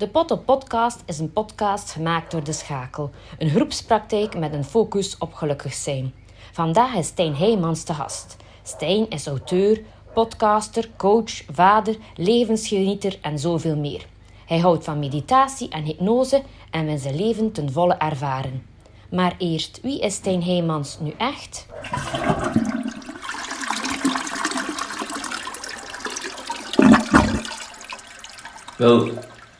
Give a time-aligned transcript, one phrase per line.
[0.00, 5.18] De Potto Podcast is een podcast gemaakt door De Schakel, een groepspraktijk met een focus
[5.18, 6.12] op gelukkig zijn.
[6.52, 8.36] Vandaag is Stijn Heijmans te gast.
[8.62, 9.82] Stijn is auteur,
[10.14, 14.06] podcaster, coach, vader, levensgenieter en zoveel meer.
[14.46, 18.66] Hij houdt van meditatie en hypnose en wil zijn leven ten volle ervaren.
[19.10, 21.66] Maar eerst, wie is Stijn Heijmans nu echt?
[28.76, 29.10] Wel,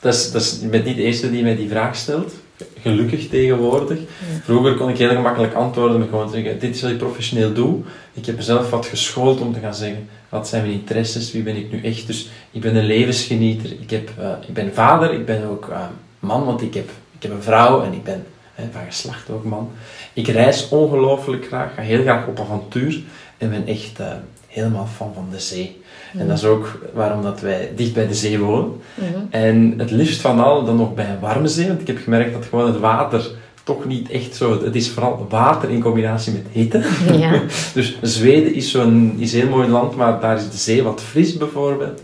[0.00, 2.32] dat is, dat is, je bent niet de eerste die mij die vraag stelt.
[2.80, 3.98] Gelukkig tegenwoordig.
[4.42, 7.52] Vroeger kon ik heel gemakkelijk antwoorden met gewoon te zeggen: Dit is wat ik professioneel
[7.52, 7.78] doe.
[8.12, 11.32] Ik heb mezelf wat geschoold om te gaan zeggen: Wat zijn mijn interesses?
[11.32, 12.06] Wie ben ik nu echt?
[12.06, 13.70] Dus ik ben een levensgenieter.
[13.80, 15.84] Ik, heb, uh, ik ben vader, ik ben ook uh,
[16.18, 19.44] man, want ik heb, ik heb een vrouw en ik ben hè, van geslacht ook
[19.44, 19.70] man.
[20.12, 23.02] Ik reis ongelooflijk graag, ga heel graag op avontuur
[23.38, 24.12] en ben echt uh,
[24.46, 25.79] helemaal fan van de zee.
[26.18, 28.80] En dat is ook waarom dat wij dicht bij de zee wonen.
[28.94, 29.06] Mhm.
[29.30, 32.32] En het liefst van al dan nog bij een warme zee, want ik heb gemerkt
[32.32, 33.30] dat gewoon het water
[33.64, 34.64] toch niet echt zo...
[34.64, 36.82] Het is vooral water in combinatie met hitte.
[37.18, 37.42] Ja.
[37.74, 41.02] dus Zweden is zo'n is een heel mooi land, maar daar is de zee wat
[41.02, 42.02] fris bijvoorbeeld.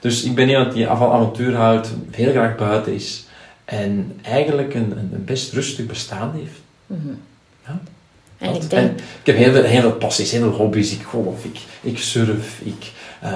[0.00, 3.26] Dus ik ben iemand die van avontuur houdt, heel graag buiten is.
[3.64, 6.60] En eigenlijk een, een best rustig bestaan heeft.
[7.66, 7.80] Ja.
[8.38, 10.92] En ik denk, en ik heb heel veel, heel veel passies, heel veel hobby's.
[10.92, 12.92] Ik golf, ik, ik surf, ik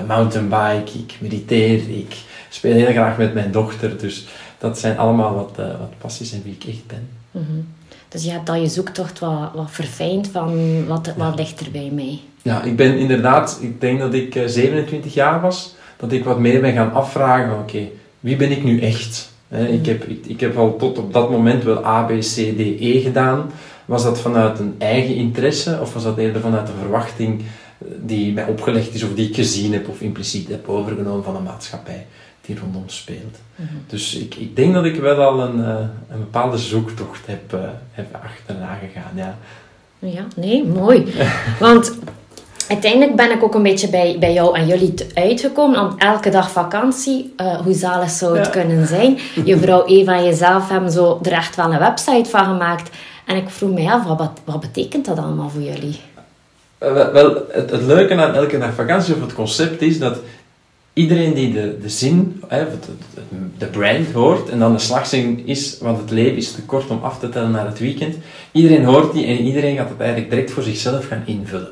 [0.07, 2.17] mountainbike, ik mediteer, ik
[2.49, 3.99] speel heel graag met mijn dochter.
[3.99, 4.27] Dus
[4.59, 7.09] dat zijn allemaal wat, eh, wat passies en wie ik echt ben.
[8.09, 11.91] dus je hebt dat je zoektocht wat, wat verfijnd van wat, wat ligt er bij
[11.93, 12.21] mij.
[12.43, 16.39] Ja, ik ben inderdaad, ik denk dat ik eh, 27 jaar was, dat ik wat
[16.39, 17.89] meer ben gaan afvragen van oké,
[18.21, 19.31] wie ben ik nu echt?
[19.49, 22.61] Ik, heb, ik, ik heb al tot op dat moment wel A, B, C, D,
[22.81, 23.51] E gedaan.
[23.85, 27.47] Was dat vanuit een eigen interesse of was dat eerder vanuit een verwachting eh,
[27.97, 31.43] die mij opgelegd is of die ik gezien heb of impliciet heb overgenomen van een
[31.43, 32.07] maatschappij
[32.47, 33.37] die rondom speelt?
[33.87, 35.77] Dus ik, ik denk dat ik wel al een, eh,
[36.11, 37.61] een bepaalde zoektocht heb, eh,
[37.93, 39.13] heb achterna gegaan.
[39.15, 39.37] Ja.
[39.99, 41.05] Ja, nee, mooi.
[41.61, 41.99] Want
[42.69, 45.81] uiteindelijk ben ik ook een beetje bij, bij jou en jullie uitgekomen.
[45.81, 48.53] Want elke dag vakantie, eh, hoe zalig zou het Ja.
[48.53, 49.19] kunnen zijn?
[49.45, 52.91] Je vrouw Eva en jezelf hebben zo er echt wel een website van gemaakt.
[53.27, 56.01] En ik vroeg me af, wat, wat betekent dat allemaal voor jullie?
[56.79, 60.19] Eh, Wel, wel, het, het leuke aan elke dag vakantie of het concept is dat
[60.93, 62.89] iedereen die de, de zin, hè, het-
[63.59, 67.01] de brand hoort en dan de slagzin is, want het leven is te kort om
[67.03, 68.17] af te tellen naar het weekend.
[68.53, 71.69] Iedereen hoort die en iedereen gaat het eigenlijk direct voor zichzelf gaan invullen.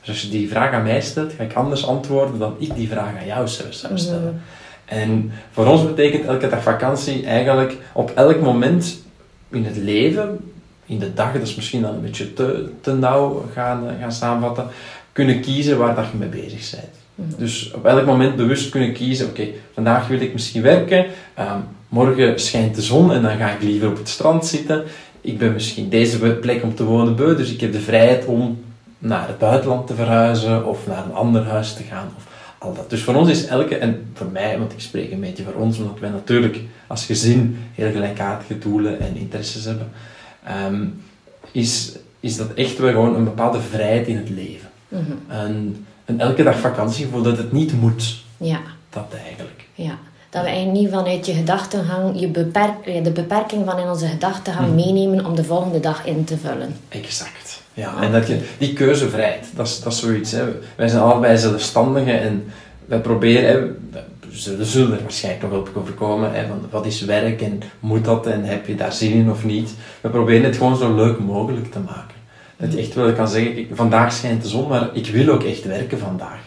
[0.00, 2.88] Dus als je die vraag aan mij stelt, ga ik anders antwoorden dan ik die
[2.88, 4.40] vraag aan jou zou, zou stellen.
[4.84, 9.02] En voor ons betekent elke dag vakantie eigenlijk op elk moment
[9.50, 10.47] in het leven,
[10.88, 14.12] in de dag, dat is misschien dan een beetje te, te nauw gaan, eh, gaan
[14.12, 14.66] samenvatten,
[15.12, 17.38] kunnen kiezen waar dat je mee bezig bent.
[17.38, 22.40] Dus op elk moment bewust kunnen kiezen, oké, vandaag wil ik misschien werken, ehm, morgen
[22.40, 24.84] schijnt de zon en dan ga ik liever op het strand zitten.
[25.20, 28.64] Ik ben misschien deze plek om te wonen beu, dus ik heb de vrijheid om
[28.98, 32.08] naar het buitenland te verhuizen of naar een ander huis te gaan.
[32.16, 32.26] Of
[32.58, 32.90] al dat.
[32.90, 35.78] Dus voor ons is elke, en voor mij, want ik spreek een beetje voor ons,
[35.78, 39.90] omdat wij natuurlijk als gezin heel gelijkaardige doelen en interesses hebben,
[40.48, 40.84] ehm,
[41.52, 44.68] is, is dat echt wel gewoon een bepaalde vrijheid in het leven.
[45.28, 48.60] En, en elke dag vakantiegevoel dat het niet moet, Ja,
[48.90, 49.64] dat eigenlijk.
[49.74, 49.98] ja.
[50.30, 54.74] Dat we eigenlijk niet vanuit je gedachtengang, je beperk, de beperking van in onze gedachtengang
[54.74, 56.76] meenemen om de volgende dag in te vullen.
[56.88, 57.62] Exact.
[57.74, 60.32] Ja, en dat je, die keuzevrijheid, dat is, dat is zoiets.
[60.32, 60.44] Hè.
[60.76, 62.44] Wij zijn allebei zelfstandigen en
[62.86, 64.00] wij proberen, hè,
[64.38, 68.04] zullen, zullen er waarschijnlijk nog op over komen, hè, van wat is werk en moet
[68.04, 69.70] dat en heb je daar zin in of niet.
[70.00, 72.16] We proberen het gewoon zo leuk mogelijk te maken.
[72.56, 75.42] Dat je echt wel kan zeggen, kijk, vandaag schijnt de zon, maar ik wil ook
[75.42, 76.40] echt werken vandaag.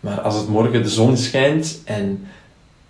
[0.00, 2.26] Maar als het morgen de zon schijnt en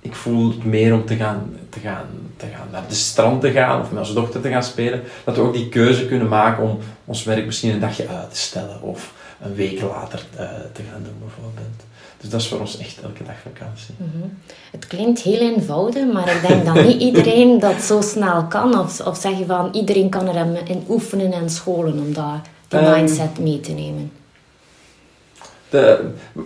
[0.01, 3.51] ik voel het meer om te gaan, te, gaan, te gaan naar de strand te
[3.51, 6.63] gaan of met onze dochter te gaan spelen, dat we ook die keuze kunnen maken
[6.65, 9.13] om ons werk misschien een dagje uit te stellen of
[9.43, 11.85] een week later eh, te gaan doen bijvoorbeeld.
[12.23, 13.95] Dus dat is voor ons echt elke dag vakantie.
[14.71, 18.79] Het klinkt heel eenvoudig, maar ik denk dat niet iedereen dat zo snel kan.
[18.79, 22.79] Of, of zeg je van, iedereen kan er in oefenen en scholen om dat, die
[22.79, 24.13] Ehm, mindset mee te nemen.
[25.69, 26.45] De, dat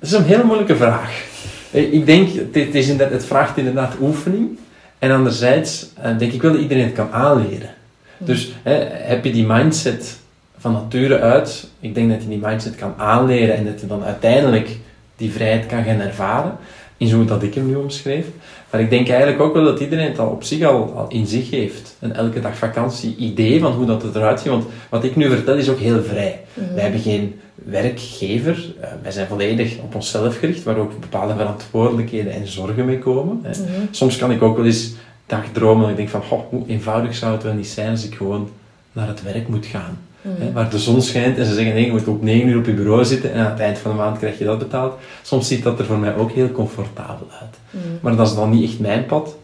[0.00, 1.24] is een hele moeilijke vraag.
[1.70, 4.58] Ik denk, het, is inderdaad, het vraagt inderdaad oefening.
[4.98, 7.74] En anderzijds eh, denk ik wel dat iedereen het kan aanleren.
[8.18, 10.18] Dus hè, heb je die mindset
[10.58, 14.04] van nature uit, ik denk dat je die mindset kan aanleren en dat je dan
[14.04, 14.78] uiteindelijk
[15.20, 16.56] die vrijheid kan gaan ervaren,
[16.96, 18.26] in zo dat ik hem nu omschreef.
[18.70, 21.26] Maar ik denk eigenlijk ook wel dat iedereen het al op zich al, al in
[21.26, 21.96] zich heeft.
[22.00, 24.50] Een elke dag vakantie idee van hoe dat het eruit ziet.
[24.50, 26.40] Want wat ik nu vertel is ook heel vrij.
[26.74, 28.74] Wij hebben geen werkgever.
[28.80, 33.38] Eh, wij zijn volledig op onszelf gericht, waar ook bepaalde verantwoordelijkheden en zorgen mee komen.
[33.42, 33.50] hè.
[33.90, 34.92] Soms kan ik ook wel eens
[35.26, 35.84] dagdromen.
[35.84, 38.50] En ik denk van, goh, hoe eenvoudig zou het wel niet zijn als ik gewoon
[38.92, 39.98] naar het werk moet gaan.
[40.22, 42.66] Hè, waar de zon schijnt en ze zeggen, nee, je moet op 9 uur op
[42.66, 44.94] je bureau zitten en aan het eind van de maand krijg je dat betaald.
[45.22, 47.56] Soms ziet dat er voor mij ook heel comfortabel uit.
[48.00, 49.36] Maar dat is dan niet echt mijn pad.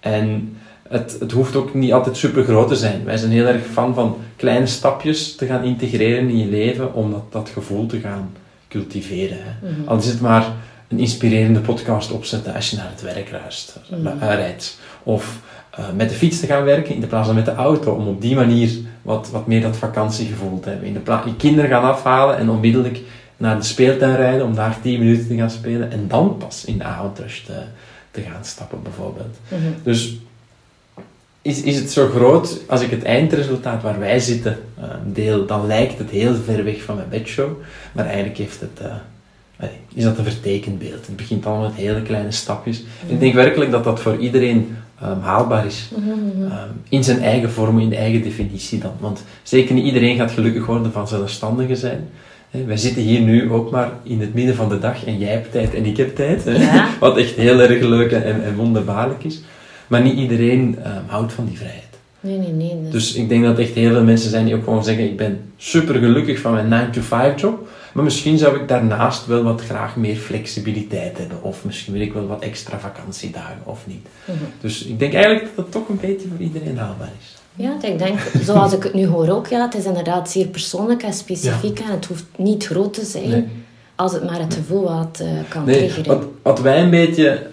[0.00, 0.56] En
[0.88, 3.04] het, het hoeft ook niet altijd super groot te zijn.
[3.04, 7.10] Wij zijn heel erg fan van kleine stapjes te gaan integreren in je leven om
[7.10, 8.32] dat, dat gevoel te gaan
[8.68, 9.38] cultiveren.
[9.40, 9.68] Hè.
[9.84, 10.52] Al is het maar
[10.88, 13.80] een inspirerende podcast opzetten als je naar het werk ruist,
[14.20, 14.78] rijdt.
[15.02, 15.40] Of
[15.78, 17.92] uh, met de fiets te gaan werken in plaats van met de auto.
[17.92, 18.70] Om op die manier
[19.02, 20.88] wat, wat meer dat vakantiegevoel te hebben.
[20.88, 23.00] In de pla- je kinderen gaan afhalen en onmiddellijk
[23.36, 25.90] naar de speeltuin rijden om daar 10 minuten te gaan spelen.
[25.90, 27.62] En dan pas in de avondrush te,
[28.10, 29.36] te gaan stappen bijvoorbeeld.
[29.82, 30.16] Dus
[31.42, 35.66] is, is het zo groot als ik het eindresultaat waar wij zitten uh, deel, dan
[35.66, 37.50] lijkt het heel ver weg van mijn bedshow.
[37.92, 41.06] Maar eigenlijk heeft het, uh, is dat een vertekend beeld.
[41.06, 42.82] Het begint allemaal met hele kleine stapjes.
[43.06, 45.88] Ik denk werkelijk dat dat voor iedereen um, haalbaar is.
[45.96, 46.50] Um,
[46.88, 48.92] in zijn eigen vorm, in de eigen definitie dan.
[49.00, 52.08] Want zeker niet iedereen gaat gelukkig worden van zelfstandige zijn.
[52.50, 55.32] He, wij zitten hier nu ook maar in het midden van de dag en jij
[55.32, 56.42] hebt tijd en ik heb tijd.
[56.44, 56.88] Ja.
[57.00, 59.42] Wat echt heel erg leuk en, en wonderbaarlijk is.
[59.86, 61.82] Maar niet iedereen um, houdt van die vrijheid.
[62.20, 62.82] Nee, nee, nee.
[62.82, 62.92] Dus...
[62.92, 65.40] dus ik denk dat echt heel veel mensen zijn die ook gewoon zeggen: Ik ben
[65.56, 67.68] super gelukkig van mijn 9-to-5 job.
[67.92, 71.42] Maar misschien zou ik daarnaast wel wat graag meer flexibiliteit hebben.
[71.42, 74.06] Of misschien wil ik wel wat extra vakantiedagen of niet.
[74.24, 74.46] Mm -hmm.
[74.60, 77.40] Dus ik denk eigenlijk dat dat toch een beetje voor iedereen haalbaar is.
[77.54, 81.02] Ja, ik denk, zoals ik het nu hoor ook, ja, het is inderdaad zeer persoonlijk
[81.02, 81.78] en specifiek.
[81.78, 81.84] Ja.
[81.84, 83.48] En het hoeft niet groot te zijn, nee.
[83.94, 86.18] als het maar het gevoel wat uh, kan nee, triggeren.
[86.18, 87.46] Wat, wat wij een beetje,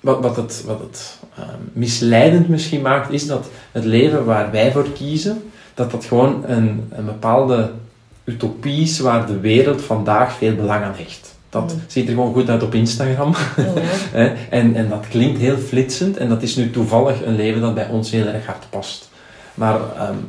[0.00, 4.72] wat, wat het, wat het um, misleidend misschien maakt, is dat het leven waar wij
[4.72, 5.42] voor kiezen,
[5.74, 7.70] dat dat gewoon een, een bepaalde
[8.28, 11.36] utopie is waar de wereld vandaag veel belang aan hecht.
[11.50, 11.80] Dat mm.
[11.86, 13.28] ziet er gewoon goed uit op Instagram.
[13.28, 13.66] Mm.
[14.50, 17.88] en, en dat klinkt heel flitsend en dat is nu toevallig een leven dat bij
[17.88, 19.10] ons heel erg hard past.
[19.54, 20.28] Maar um,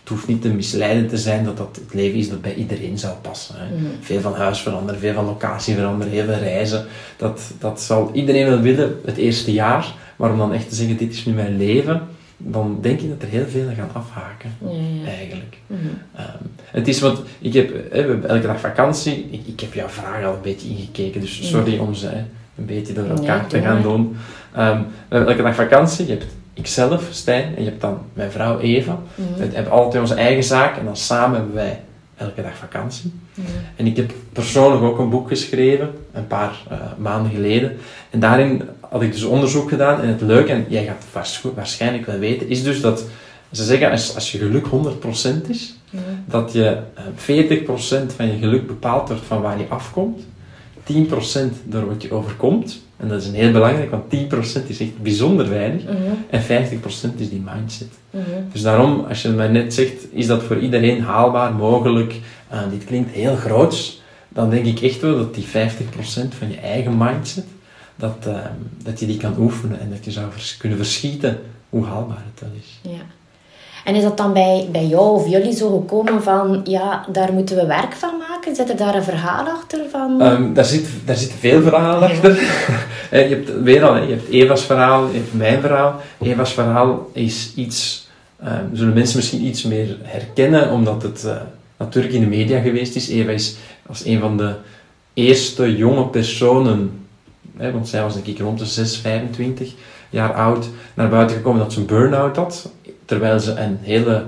[0.00, 2.98] het hoeft niet te misleidend te zijn dat dat het leven is dat bij iedereen
[2.98, 3.54] zou passen.
[3.58, 3.76] Hè.
[3.76, 3.90] Mm.
[4.00, 6.86] Veel van huis veranderen, veel van locatie veranderen, heel veel reizen.
[7.16, 10.96] Dat, dat zal iedereen wel willen het eerste jaar, maar om dan echt te zeggen,
[10.96, 12.02] dit is nu mijn leven,
[12.36, 14.68] dan denk je dat er heel veel gaan afhaken, ja,
[15.02, 15.08] ja.
[15.08, 15.58] eigenlijk.
[15.66, 16.20] Mm -hmm.
[16.20, 19.74] um, het is wat, ik heb, hè, we hebben elke dag vakantie, ik, ik heb
[19.74, 22.24] jouw vraag al een beetje ingekeken, dus sorry om ze hè,
[22.58, 24.00] een beetje door elkaar te gaan doen.
[24.00, 28.30] Um, we hebben elke dag vakantie, je hebt ikzelf, Stijn, en je hebt dan mijn
[28.30, 28.98] vrouw Eva.
[29.14, 29.38] Mhm.
[29.38, 31.80] We hebben twee onze eigen zaak en dan samen hebben wij
[32.16, 33.12] elke dag vakantie.
[33.34, 33.46] Mhm.
[33.76, 37.76] En ik heb persoonlijk ook een boek geschreven, een paar uh, maanden geleden.
[38.10, 40.00] En daarin had ik dus onderzoek gedaan.
[40.00, 43.04] En het leuke, en jij gaat het waarschijnlijk wel weten, is dus dat
[43.52, 45.74] ze zeggen als, als je geluk 100% is,
[46.24, 46.78] dat je
[47.28, 50.20] uh, 40% van je geluk bepaald wordt van waar je afkomt,
[50.92, 50.94] 10%
[51.64, 52.84] door wat je overkomt.
[52.96, 55.82] En dat is een heel belangrijk, want 10% is echt bijzonder weinig.
[55.82, 55.94] Mhm.
[56.30, 56.44] En 50%
[57.16, 57.88] is die mindset.
[58.10, 58.22] Mhm.
[58.52, 62.20] Dus daarom, als je mij net zegt, is dat voor iedereen haalbaar, mogelijk,
[62.52, 65.48] uh, dit klinkt heel groots, dan denk ik echt wel dat die 50%
[66.38, 67.44] van je eigen mindset,
[67.96, 68.38] dat, uh,
[68.82, 71.38] dat je die kan oefenen en dat je zou vers kunnen verschieten
[71.70, 72.90] hoe haalbaar het wel is.
[72.92, 73.04] Ja.
[73.84, 77.56] En is dat dan bij, bij jou of jullie zo gekomen van, ja, daar moeten
[77.56, 78.54] we werk van maken?
[78.54, 80.22] Zit er daar een verhaal achter van?
[80.22, 82.30] Um, daar, zit, daar zitten veel verhalen achter.
[83.10, 86.00] je hebt weer al, je hebt Eva's verhaal, je hebt mijn verhaal.
[86.20, 88.08] Eva's verhaal is iets,
[88.44, 91.36] um, zullen mensen misschien iets meer herkennen, omdat het uh,
[91.76, 93.08] natuurlijk in de media geweest is.
[93.08, 94.54] Eva is als een van de
[95.14, 97.05] eerste jonge personen,
[97.56, 99.72] hè, want zij was denk ik rond de 6, 25
[100.10, 102.70] jaar oud, naar buiten gekomen dat ze een burn-out had.
[103.04, 104.24] Terwijl ze een hele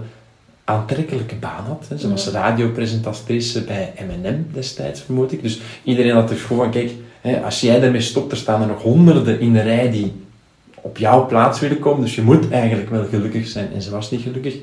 [0.65, 2.01] aantrekkelijke baan had.
[2.01, 5.43] Ze was radiopresentatrice bij M&M destijds, vermoed ik.
[5.43, 6.91] Dus iedereen had het gewoon, kijk,
[7.45, 10.13] als jij daarmee stopt, er staan er nog honderden in de rij die
[10.75, 12.01] op jouw plaats willen komen.
[12.01, 13.73] Dus je moet eigenlijk wel gelukkig zijn.
[13.75, 14.57] En ze was niet gelukkig.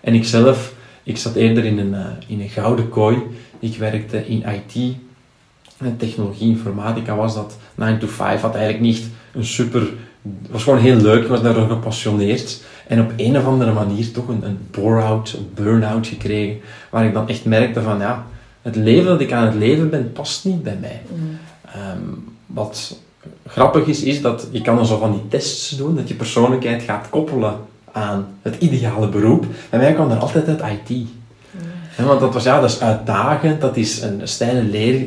[0.00, 1.94] En ik zelf, ik zat eerder in een,
[2.26, 3.18] in een gouden kooi.
[3.58, 4.96] Ik werkte in IT.
[5.96, 7.56] Technologie, informatica was dat.
[7.74, 9.80] 9 to 5 had eigenlijk niet een super...
[10.42, 12.62] Het was gewoon heel leuk, ik was daardoor gepassioneerd.
[12.86, 16.60] En op een of andere manier toch een, een bore-out, een burn-out gekregen.
[16.90, 18.26] Waar ik dan echt merkte van, ja,
[18.62, 21.02] het leven dat ik aan het leven ben, past niet bij mij.
[21.14, 21.38] Mm.
[21.76, 22.96] Um, wat
[23.46, 26.82] grappig is, is dat je kan dan zo van die tests doen, dat je persoonlijkheid
[26.82, 27.56] gaat koppelen
[27.92, 29.46] aan het ideale beroep.
[29.70, 31.08] Bij mij kwam er altijd uit IT.
[31.96, 35.06] He, want dat was, ja, dat is uitdagend, dat is een steile leer,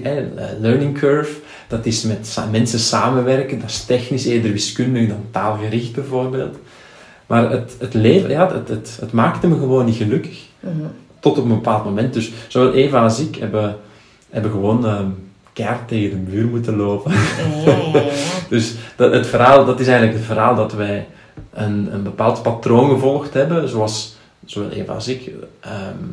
[0.60, 1.39] learning curve.
[1.67, 6.58] Dat is met mensen samenwerken, dat is technisch eerder wiskundig dan taalgericht bijvoorbeeld.
[7.27, 10.39] Maar het, het leven, ja, het, het, het maakte me gewoon niet gelukkig.
[10.60, 10.91] Mm -hmm.
[11.19, 12.13] Tot op een bepaald moment.
[12.13, 13.77] Dus zowel Eva als ik hebben,
[14.29, 15.15] hebben gewoon um,
[15.53, 17.12] keihard tegen de muur moeten lopen.
[17.12, 18.03] Ja, ja, ja.
[18.50, 21.08] dus dat, het verhaal, dat is eigenlijk het verhaal dat wij
[21.53, 24.15] een, een bepaald patroon gevolgd hebben, zoals
[24.46, 26.03] zowel Eva als ik, ehm,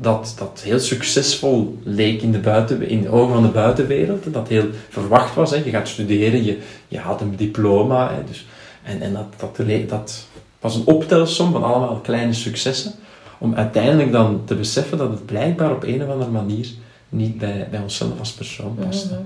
[0.00, 4.32] dat, dat heel succesvol leek in de, buiten, in de ogen van de buitenwereld.
[4.32, 5.50] Dat heel verwacht was.
[5.50, 5.56] Hè.
[5.56, 8.14] Je gaat studeren, je, je haalt een diploma.
[8.14, 8.24] Hè.
[8.24, 8.46] Dus,
[8.82, 10.26] en en dat, dat, dat
[10.60, 12.92] was een optelsom van allemaal kleine successen.
[13.38, 16.68] Om uiteindelijk dan te beseffen dat het blijkbaar op een of andere manier
[17.08, 19.14] niet bij, bij onszelf als persoon paste.
[19.14, 19.22] Mhm.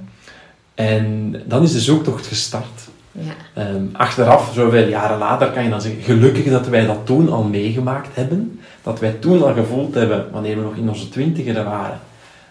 [0.75, 2.89] En dan is de zoektocht gestart.
[3.19, 3.69] Ja.
[3.69, 7.43] Um, achteraf, zoveel jaren later, kan je dan zeggen, gelukkig dat wij dat toen al
[7.43, 8.61] meegemaakt hebben.
[8.83, 12.01] Dat wij toen al gevoeld hebben, wanneer we nog in onze twintiger waren,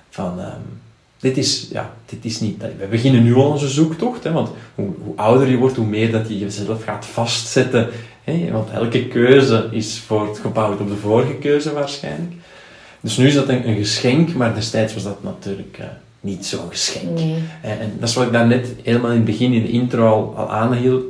[0.10, 0.82] van um,
[1.20, 2.62] dit is, ja, dit is niet...
[2.62, 6.12] We beginnen nu al onze zoektocht, hè, want hoe, hoe, ouder je wordt, hoe meer
[6.12, 7.90] dat je jezelf gaat vastzetten.
[8.24, 12.34] Hè, want elke keuze is voortgebouwd op de vorige keuze waarschijnlijk.
[13.00, 15.78] Dus nu is dat een, geschenk, maar destijds was dat natuurlijk...
[15.80, 15.86] Uh,
[16.24, 17.20] niet zo'n geschenk.
[17.62, 20.50] En dat is wat ik daarnet helemaal in het begin, in de intro al, al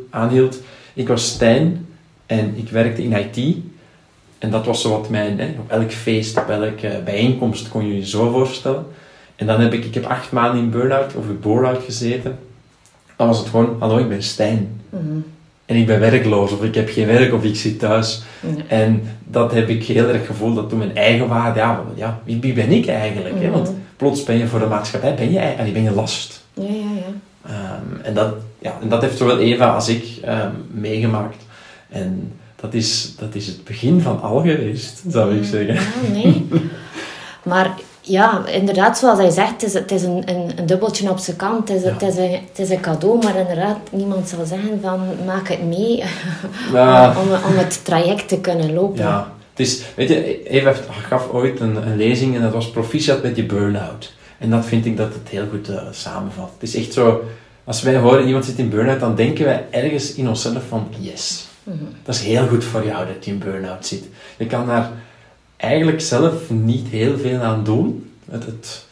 [0.09, 0.61] aanhield.
[0.93, 1.85] Ik was Stijn
[2.25, 3.57] en ik werkte in IT.
[4.37, 7.95] En dat was zo wat mijn, hè, op elk feest, op elke bijeenkomst kon je
[7.95, 8.85] je zo voorstellen.
[9.35, 12.39] En dan heb ik, ik heb acht maanden in burn-out of in bore-out gezeten.
[13.15, 14.81] Dan was het gewoon, hallo, ik ben Stijn.
[14.89, 15.17] Mhm.
[15.65, 18.23] En ik ben werkloos, of ik heb geen werk, of ik zit thuis.
[18.67, 22.39] En dat heb ik heel erg gevoeld, dat toen mijn eigen waarde, ja, ja wie,
[22.39, 23.35] wie ben ik eigenlijk?
[23.39, 23.49] hè?
[23.49, 26.41] Want plots ben je voor de maatschappij, ben je, en ben je last.
[26.53, 27.11] Ja, ja, ja.
[27.49, 31.37] Um, en, dat, ja en dat heeft zowel Eva als ik um, meegemaakt.
[31.89, 35.73] En dat is, dat is het begin van al geweest, zou ik zeggen.
[35.75, 36.47] Ja, nee.
[37.43, 41.17] Maar ja, inderdaad, zoals hij zegt, het is, het is een, een, een dubbeltje op
[41.17, 41.69] zijn kant.
[41.69, 44.99] Het is, het, is een, het is een cadeau, maar inderdaad, niemand zal zeggen van
[45.25, 45.97] maak het mee
[46.73, 47.09] ja.
[47.09, 49.03] om, om, het traject te kunnen lopen.
[49.03, 50.73] Ja, het is, weet je, Eva
[51.07, 54.13] gaf ooit een, een lezing en dat was proficiat met je burn-out.
[54.37, 56.51] En dat vind ik dat het heel goed uh, samenvat.
[56.53, 57.23] Het is echt zo,
[57.63, 61.47] als wij horen iemand zit in burn-out, dan denken wij ergens in onszelf van yes.
[61.63, 61.77] Mhm.
[62.03, 64.03] Dat is heel goed voor jou dat je in burn-out zit.
[64.37, 64.91] Je kan daar
[65.57, 68.11] eigenlijk zelf niet heel veel aan doen.
[68.29, 68.85] Het, het,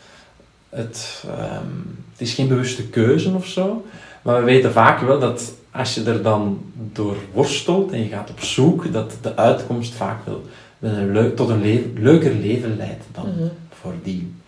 [0.69, 1.65] het, ehm,
[2.11, 3.85] het is geen bewuste keuze of zo.
[4.21, 8.29] Maar we weten vaak wel dat als je er dan door worstelt en je gaat
[8.29, 10.41] op zoek, dat de uitkomst vaak wel,
[10.79, 13.51] een tot een leuker leven leidt dan mm -hmm.
[13.81, 14.41] voordien.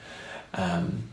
[0.60, 1.08] Um,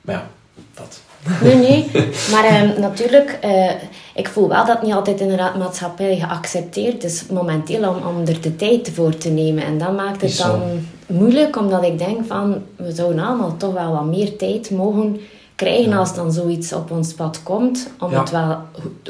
[0.00, 0.28] maar ja,
[0.74, 1.00] dat.
[1.42, 1.90] Nee, nee.
[2.32, 3.70] Maar ehm, natuurlijk, uh,
[4.14, 8.56] ik voel wel dat niet altijd inderdaad maatschappij geaccepteerd is momenteel om, om er de
[8.56, 9.64] tijd voor te nemen.
[9.64, 10.62] En dat maakt het dan
[11.06, 15.20] moeilijk, omdat ik denk van, we zouden allemaal toch wel wat meer tijd mogen
[15.56, 18.58] krijgen als dan zoiets op ons pad komt, om het wel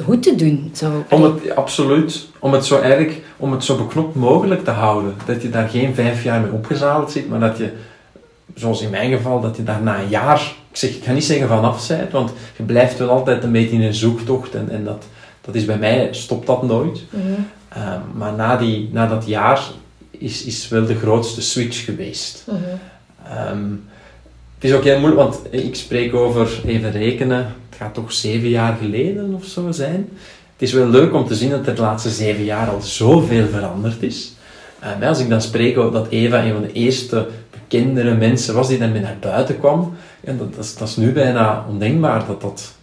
[0.05, 0.71] goed te doen.
[0.75, 1.05] Zo.
[1.11, 2.29] Om het, absoluut.
[2.39, 5.15] Om het, zo erg, om het zo beknopt mogelijk te houden.
[5.27, 7.73] Dat je daar geen vijf jaar mee opgezadeld zit, maar dat je,
[8.55, 11.25] zoals in mijn geval, dat je daar na een jaar, ik, zeg, ik ga niet
[11.25, 14.85] zeggen vanaf bent, want je blijft wel altijd een beetje in een zoektocht en, en
[14.85, 15.05] dat,
[15.41, 17.03] dat is bij mij, stopt dat nooit.
[17.11, 17.23] Mhm.
[17.69, 19.61] Ehm, maar na, die, na dat jaar
[20.11, 22.45] is, is wel de grootste switch geweest.
[22.47, 22.59] Mhm.
[23.33, 23.73] Ehm,
[24.67, 27.39] is ook heel moeilijk, want ik spreek over even rekenen.
[27.39, 30.09] Het gaat toch zeven jaar geleden of zo zijn.
[30.53, 33.47] Het is wel leuk om te zien dat er de laatste zeven jaar al zoveel
[33.47, 34.35] veranderd is.
[35.01, 38.69] Uh, als ik dan spreek over dat Eva een van de eerste bekendere mensen was
[38.69, 39.95] die daarmee naar buiten kwam,
[40.25, 42.75] dat, dat, is, dat is nu bijna ondenkbaar dat dat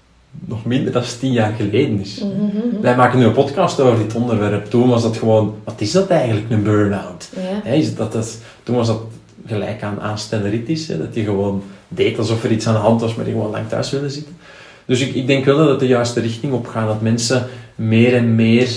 [0.46, 2.24] nog minder dan tien jaar geleden is.
[2.24, 4.66] Mm Wij maken nu een podcast over dit onderwerp.
[4.66, 7.30] Toen was dat gewoon, wat is dat eigenlijk, een burn-out?
[7.64, 7.72] Ja.
[7.72, 9.02] is dat, dat, toen was dat
[9.46, 13.16] gelijk aan aanstelleritis, hè, dat je gewoon deed alsof er iets aan de hand was,
[13.16, 14.38] maar die gewoon lang thuis willen zitten.
[14.86, 18.16] Dus ik, ik denk wel dat het de juiste richting op gaat, dat mensen meer
[18.16, 18.70] en meer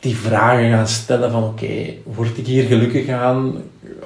[0.00, 3.54] die vragen gaan stellen van oké, word ik hier gelukkig aan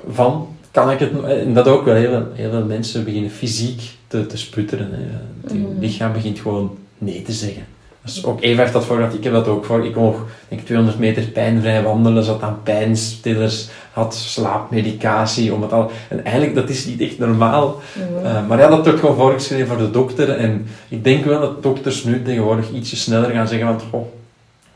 [0.09, 0.49] van?
[0.71, 1.25] Kan ik het...
[1.25, 4.89] En dat ook wel heel, heel veel mensen beginnen fysiek te, te sputteren.
[4.91, 5.03] Hè.
[5.43, 5.79] Het mm.
[5.79, 7.65] lichaam begint gewoon nee te zeggen.
[8.03, 9.85] Dus ook Eva heeft dat voor dat ik heb dat ook voor.
[9.85, 10.15] Ik kon
[10.49, 15.91] denk 200 meter pijnvrij wandelen, zat aan pijnstillers, had slaapmedicatie, om het al...
[16.09, 17.81] En eigenlijk, dat is niet echt normaal.
[18.23, 20.31] Uh, maar ja, dat wordt gewoon voorgeschreven voor de dokter.
[20.31, 24.07] En ik denk wel dat dokters nu tegenwoordig ietsje sneller gaan zeggen van, oh,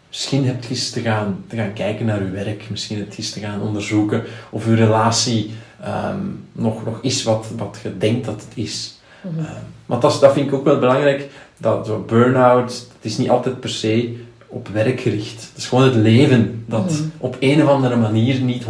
[0.09, 3.19] misschien heb je eens te gaan, te gaan kijken naar uw werk, misschien heb je
[3.19, 5.55] eens te gaan onderzoeken of uw relatie
[5.85, 9.01] um, nog, nog is wat, wat je denkt dat het is.
[9.21, 9.47] Mm
[9.87, 13.61] maar dat, dat vind ik ook wel belangrijk, dat zo burn-out, het is niet altijd
[13.61, 14.17] per se
[14.49, 15.49] op werk gericht.
[15.49, 17.03] Het is gewoon het leven dat mhm.
[17.19, 18.69] op een of andere manier niet 100%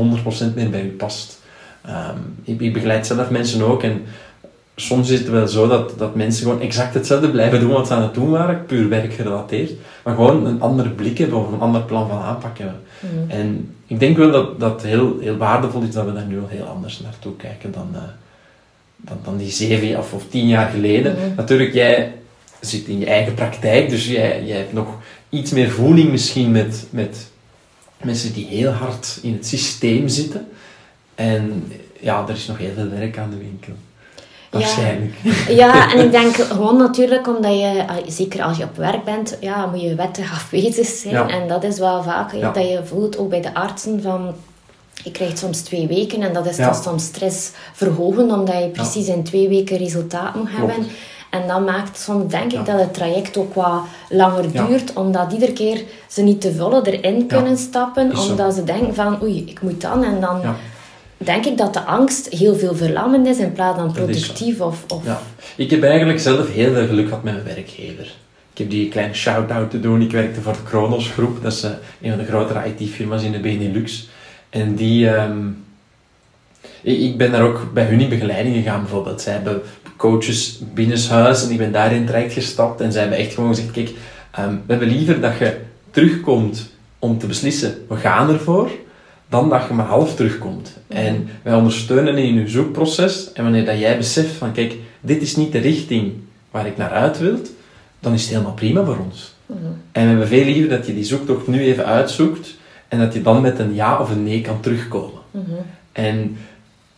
[0.55, 1.41] meer bij u past.
[1.89, 4.03] Um, ik, ik, begeleid zelf mensen ook en
[4.77, 7.95] soms is het wel zo dat, dat mensen gewoon exact hetzelfde blijven doen wat ze
[7.95, 9.73] aan het doen waren, puur werkgerelateerd,
[10.05, 12.81] maar gewoon een andere blik hebben of een ander plan van aanpak hebben.
[13.01, 13.31] Mhm.
[13.31, 16.49] En ik denk wel dat dat heel, heel waardevol is dat we daar nu al
[16.49, 17.99] heel anders naartoe kijken dan, uh,
[18.97, 21.13] dan, dan die zeven of, of tien jaar geleden.
[21.13, 21.35] Mhm.
[21.37, 22.13] Natuurlijk, jij
[22.61, 24.89] zit in je eigen praktijk, dus jij, jij hebt nog
[25.29, 27.27] iets meer voeling misschien met, met
[28.03, 30.49] mensen die heel hard in het systeem zitten.
[31.15, 33.73] En ja, er is nog heel veel werk aan de winkel.
[34.51, 35.15] Waarschijnlijk.
[35.23, 39.37] Ja, ja en ik denk gewoon natuurlijk omdat je, zeker als je op werk bent,
[39.41, 41.29] ja, moet je wettig afwezig zijn.
[41.29, 44.35] En dat is wel vaak dat je voelt, ook bij de artsen, van
[45.05, 49.09] je krijgt soms twee weken en dat is dan soms stress verhogen, omdat je precies
[49.09, 50.87] in twee weken resultaat moet hebben.
[51.41, 55.53] En dat maakt soms, denk ik, dat het traject ook wat langer duurt, omdat iedere
[55.53, 59.81] keer ze niet te volle erin kunnen stappen, omdat ze denken van, oei, ik moet
[59.81, 60.41] dan en dan
[61.17, 64.61] denk ik dat de angst heel veel verlammend is in plaats van productief.
[64.61, 65.05] Of, of...
[65.05, 65.21] Ja.
[65.57, 68.15] Ik heb eigenlijk zelf heel veel geluk gehad met mijn werkgever.
[68.53, 70.03] Ik heb die kleine shout-out te doen.
[70.03, 71.43] Ik werkte voor de Kronos Groep.
[71.43, 71.71] Dat is uh,
[72.03, 74.09] een van de grotere IT-firma's in de Benelux.
[74.51, 75.09] En die...
[75.09, 75.65] Um,
[76.83, 79.21] ik ben daar ook bij hun in begeleiding gegaan bijvoorbeeld.
[79.21, 79.63] Zij hebben
[79.97, 82.81] coaches binnenshuis en ik ben daarin terecht gestapt.
[82.81, 83.89] En zij hebben echt gewoon gezegd, kijk,
[84.39, 85.57] um, we hebben liever dat je
[85.91, 88.71] terugkomt om te beslissen, we gaan ervoor
[89.29, 90.77] dan dat je maar half terugkomt.
[90.89, 93.33] En wij ondersteunen in je zoekproces.
[93.33, 96.13] En wanneer dat jij beseft van, kijk, dit is niet de richting
[96.51, 97.39] waar ik naar uit wil,
[98.01, 99.35] dan is het helemaal prima voor ons.
[99.47, 99.59] Mhm.
[99.93, 102.57] En we hebben veel liever dat je die zoektocht nu even uitzoekt
[102.89, 105.21] en dat je dan met een ja of een nee kan terugkomen.
[105.31, 105.53] Mhm.
[105.93, 106.37] En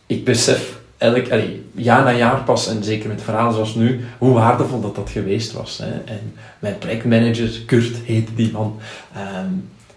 [0.05, 4.33] ik besef elk, allee, jaar na jaar pas, en zeker met verhalen zoals nu, hoe
[4.33, 5.77] waardevol dat dat geweest was.
[5.77, 5.91] Hè.
[6.05, 8.79] En mijn projectmanager, Kurt heet die man,
[9.13, 9.49] ehm,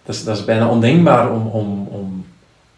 [0.02, 2.24] dat, is, dat is bijna ondenkbaar om, om, om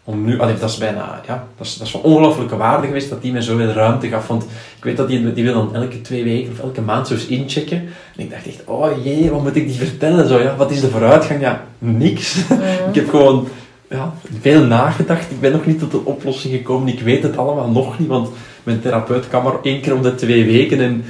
[0.07, 3.09] om nu, allee, dat is bijna, ja, dat is, dat is van ongelooflijke waarde geweest
[3.09, 4.27] dat die mij zoveel ruimte gaf.
[4.27, 4.43] Want
[4.77, 7.25] ik weet dat die, die wil dan elke twee weken of elke maand zo eens
[7.25, 7.77] inchecken.
[8.15, 10.27] En ik dacht echt, oh jee, wat moet ik die vertellen?
[10.27, 11.41] Zo, ja, wat is de vooruitgang?
[11.41, 12.37] Ja, niks.
[12.89, 13.47] ik heb gewoon
[13.89, 15.31] ja, veel nagedacht.
[15.31, 16.93] Ik ben nog niet tot een oplossing gekomen.
[16.93, 18.29] Ik weet het allemaal nog niet, want
[18.63, 20.79] mijn therapeut kan maar één keer om de twee weken.
[20.79, 21.03] En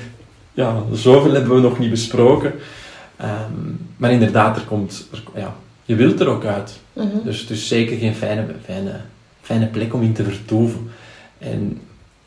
[0.54, 2.54] ja, zoveel hebben we nog niet besproken.
[3.18, 3.54] Ehm,
[3.98, 6.80] maar inderdaad, er komt, er, ja, je wilt er ook uit.
[6.94, 7.08] Mhm.
[7.24, 9.00] Dus het is zeker geen fijne, fijne,
[9.42, 10.90] fijne plek om in te vertoeven.
[11.38, 11.80] En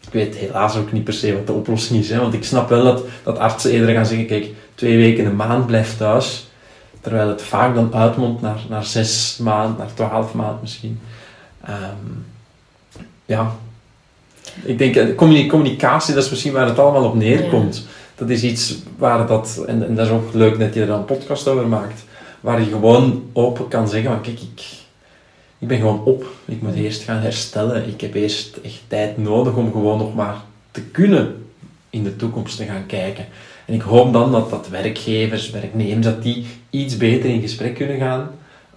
[0.07, 2.11] ik weet helaas ook niet per se wat de oplossing is.
[2.11, 2.21] Hè?
[2.21, 5.67] Want ik snap wel dat, dat artsen eerder gaan zeggen, kijk, twee weken een maand
[5.67, 6.48] blijf thuis.
[7.09, 11.01] Terwijl het vaak dan uitmondt naar, naar zes maanden, naar twaalf maanden misschien.
[11.65, 12.07] Ehm,
[13.25, 13.53] ja,
[14.63, 15.17] ik denk, eh,
[15.47, 17.87] communicatie, dat is misschien waar het allemaal op neerkomt.
[18.15, 21.05] Dat is iets waar dat, en, en dat is ook leuk dat je er een
[21.05, 22.05] podcast over maakt
[22.41, 24.63] waar je gewoon open kan zeggen van kijk, ik,
[25.59, 26.27] ik ben gewoon op.
[26.45, 27.89] Ik moet eerst gaan herstellen.
[27.89, 30.37] Ik heb eerst echt tijd nodig om gewoon nog maar
[30.71, 31.47] te kunnen
[31.91, 33.27] in de toekomst te gaan kijken.
[33.69, 37.99] En ik hoop dan dat, dat werkgevers, werknemers, dat die iets beter in gesprek kunnen
[37.99, 38.31] gaan,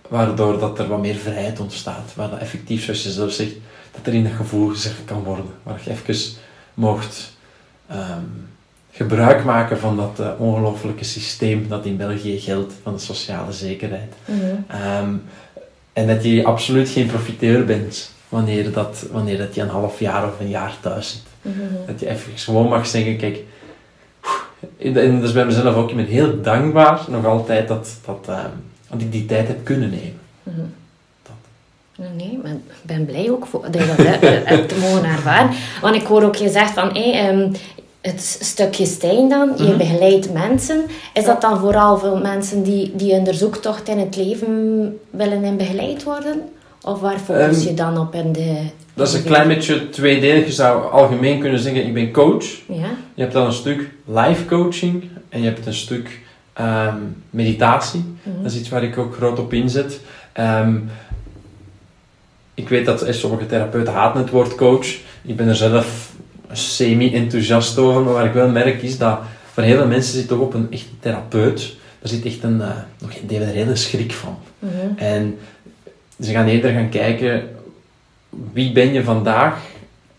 [0.07, 2.13] waardoor dat er wat meer vrijheid ontstaat.
[2.15, 3.53] Waar dat effectief, zoals je zelf zegt,
[3.91, 5.45] dat er in dat gevoel gezegd kan worden.
[5.63, 6.33] Waar je even
[6.73, 7.37] mocht
[7.87, 8.25] ehm,
[8.91, 14.13] gebruik maken van dat uh, ongelofelijke systeem dat in België geldt, van de sociale zekerheid.
[14.25, 14.39] Mhm.
[14.67, 15.15] Ehm,
[15.93, 20.27] en dat je absoluut geen profiteur bent wanneer, dat, wanneer dat je een half jaar
[20.27, 21.53] of een jaar thuis zit.
[21.53, 21.85] Mhm.
[21.87, 23.39] Dat je even gewoon mag zeggen, kijk,
[24.81, 28.43] en dat is bij mezelf ook, ik ben heel dankbaar nog altijd dat, dat, uh,
[28.89, 30.19] dat ik die tijd heb kunnen nemen.
[30.43, 30.61] Mhm.
[32.15, 35.49] Nee, maar ik ben blij ook voor, dat je dat hebt te mogen ervaren.
[35.81, 37.51] Want ik hoor ook gezegd van, hey,
[38.01, 39.77] het stukje Stijn dan, je mhm.
[39.77, 40.85] begeleidt mensen.
[41.13, 45.43] Is dat dan vooral voor mensen die, die in de zoektocht in het leven willen
[45.43, 46.41] en begeleid worden?
[46.81, 48.65] Of waar focus um, je dan op in de...
[48.93, 50.45] Dat is een klein beetje tweedelig.
[50.45, 52.45] Je zou algemeen kunnen zeggen, ik ben coach.
[52.67, 52.89] Ja.
[53.13, 56.19] Je hebt dan een stuk life coaching en je hebt een stuk
[56.53, 56.97] ehm,
[57.29, 58.03] meditatie.
[58.23, 58.43] Mhm.
[58.43, 59.99] Dat is iets waar ik ook groot op inzet.
[60.39, 60.89] Um,
[62.53, 64.87] ik weet dat sommige therapeuten haten het woord coach.
[65.21, 66.11] Ik ben er zelf
[66.51, 69.19] semi-enthousiast over, maar wat ik wel merk is dat
[69.53, 72.67] voor heel veel mensen zit toch op een echt therapeut, daar zit echt een, uh,
[72.99, 74.37] nog een, een hele schrik van.
[74.59, 74.97] Mhm.
[74.97, 75.37] En
[76.19, 77.43] ze gaan eerder gaan kijken,
[78.53, 79.57] wie ben je vandaag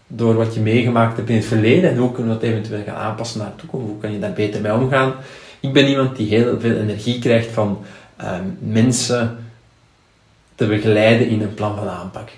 [0.07, 2.94] door wat je meegemaakt hebt in het verleden en hoe kunnen we dat eventueel gaan
[2.94, 5.12] aanpassen naar de toekomst, hoe kan je daar beter mee omgaan.
[5.61, 7.79] Ik ben iemand die heel veel energie krijgt van
[8.16, 9.37] ehm, mensen
[10.55, 12.29] te begeleiden in een plan van aanpak.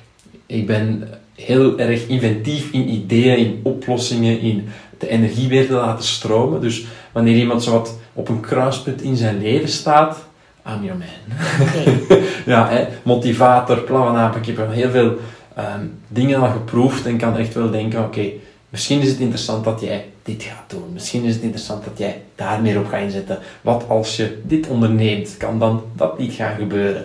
[0.47, 6.05] Ik ben heel erg inventief in ideeën, in oplossingen, in de energie weer te laten
[6.05, 6.61] stromen.
[6.61, 10.25] Dus wanneer iemand zo wat op een kruispunt in zijn leven staat,
[10.67, 11.39] I'm your man.
[12.55, 14.47] ja, hè, motivator, plan aanpak.
[14.47, 15.19] Ik heb heel veel
[15.59, 18.31] um, dingen al geproefd en kan echt wel denken, oké,
[18.69, 20.93] misschien is het interessant dat jij dit gaat doen.
[20.93, 23.39] Misschien is het interessant dat jij daar meer op gaat inzetten.
[23.61, 27.05] Wat als je dit onderneemt, kan dan dat niet gaan gebeuren?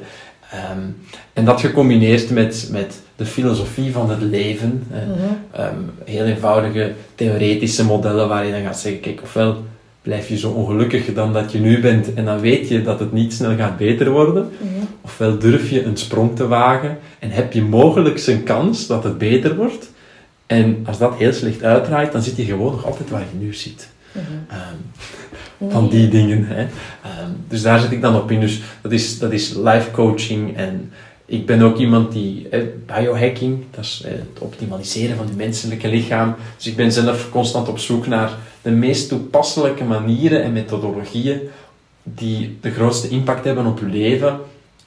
[0.52, 0.80] Ehm,
[1.34, 4.88] en dat gecombineerd met, met de filosofie van het leven.
[4.90, 5.02] Mhm.
[5.52, 9.64] Ehm, heel eenvoudige theoretische modellen waar je dan gaat zeggen, kijk, ofwel
[10.02, 13.12] blijf je zo ongelukkig dan dat je nu bent en dan weet je dat het
[13.12, 14.50] niet snel gaat beter worden.
[14.58, 14.86] Mhm.
[15.02, 19.18] Ofwel durf je een sprong te wagen en heb je mogelijk een kans dat het
[19.18, 19.92] beter wordt.
[20.46, 23.54] En als dat heel slecht uitdraait, dan zit je gewoon nog altijd waar je nu
[23.54, 23.90] zit.
[24.48, 26.46] Ehm, van die dingen.
[26.48, 26.62] Hè.
[26.62, 28.40] Ehm, dus daar zit ik dan op in.
[28.40, 30.92] Dus dat is, dat is life coaching en
[31.26, 35.88] ik ben ook iemand die, eh, biohacking, dat is eh, het optimaliseren van je menselijke
[35.88, 36.36] lichaam.
[36.58, 41.40] Dus ik ben zelf constant op zoek naar de meest toepasselijke manieren en methodologieën
[42.04, 44.40] die de grootste impact hebben op je leven,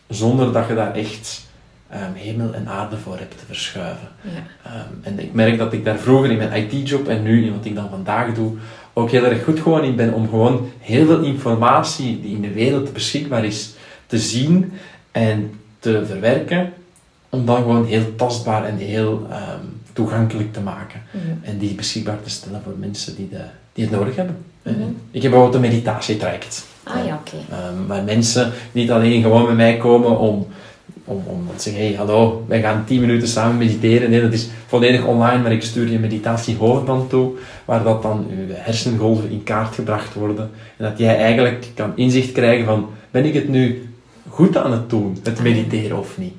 [0.08, 1.50] zonder dat je daar echt
[1.92, 4.08] um, hemel en aarde voor hebt te verschuiven.
[4.20, 4.76] Ja.
[4.76, 7.64] Um, en ik merk dat ik daar vroeger in mijn IT-job en nu in wat
[7.64, 8.52] ik dan vandaag doe,
[8.92, 12.52] ook heel erg goed gewoon in ben om gewoon heel veel informatie die in de
[12.52, 13.74] wereld beschikbaar is,
[14.06, 14.72] te zien
[15.10, 16.72] en te verwerken,
[17.28, 21.02] om dan gewoon heel tastbaar en heel um, toegankelijk te maken.
[21.42, 24.36] En die beschikbaar te stellen voor mensen die, de, die het nodig hebben.
[24.62, 24.76] Mhm.
[25.10, 26.64] Ik heb bijvoorbeeld een meditatietraject.
[26.82, 27.36] Ah ja, oké.
[27.36, 30.46] Um, waar mensen niet alleen gewoon bij mij komen om,
[31.04, 34.10] om, om te zeggen, hey, hallo, wij gaan 10 minuten samen mediteren.
[34.10, 37.32] Nee, dat is volledig online, maar ik stuur je een meditatiehoofdband toe,
[37.64, 40.50] waar dat dan je hersengolven in kaart gebracht worden.
[40.76, 43.88] En dat jij eigenlijk kan inzicht krijgen van, ben ik het nu
[44.28, 46.34] goed aan het doen, het mediteren of niet?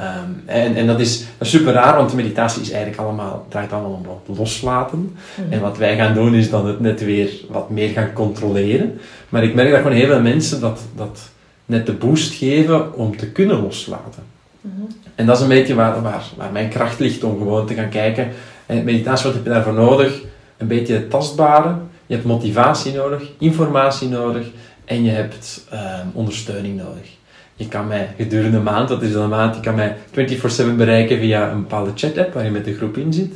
[0.00, 3.72] Um, en, en dat is, dat is super raar, want meditatie is eigenlijk allemaal, draait
[3.72, 5.16] allemaal om wat loslaten.
[5.34, 5.52] Mhm.
[5.52, 9.00] En wat wij gaan doen is dan het net weer wat meer gaan controleren.
[9.28, 11.30] Maar ik merk dat gewoon heel veel mensen dat, dat
[11.66, 14.22] net de boost geven om te kunnen loslaten.
[14.60, 14.82] Mhm.
[15.14, 17.88] En dat is een beetje waar, waar, waar mijn kracht ligt om gewoon te gaan
[17.88, 18.28] kijken.
[18.66, 20.20] En meditatie, wat heb je daarvoor nodig?
[20.56, 21.74] Een beetje het tastbare.
[22.06, 24.46] Je hebt motivatie nodig, informatie nodig
[24.84, 27.17] en je hebt ehm, ondersteuning nodig.
[27.58, 30.76] Je kan mij gedurende een maand, dat is dan een maand, je kan mij 24-7
[30.76, 33.32] bereiken via een bepaalde chat-app waar je met de groep in zit.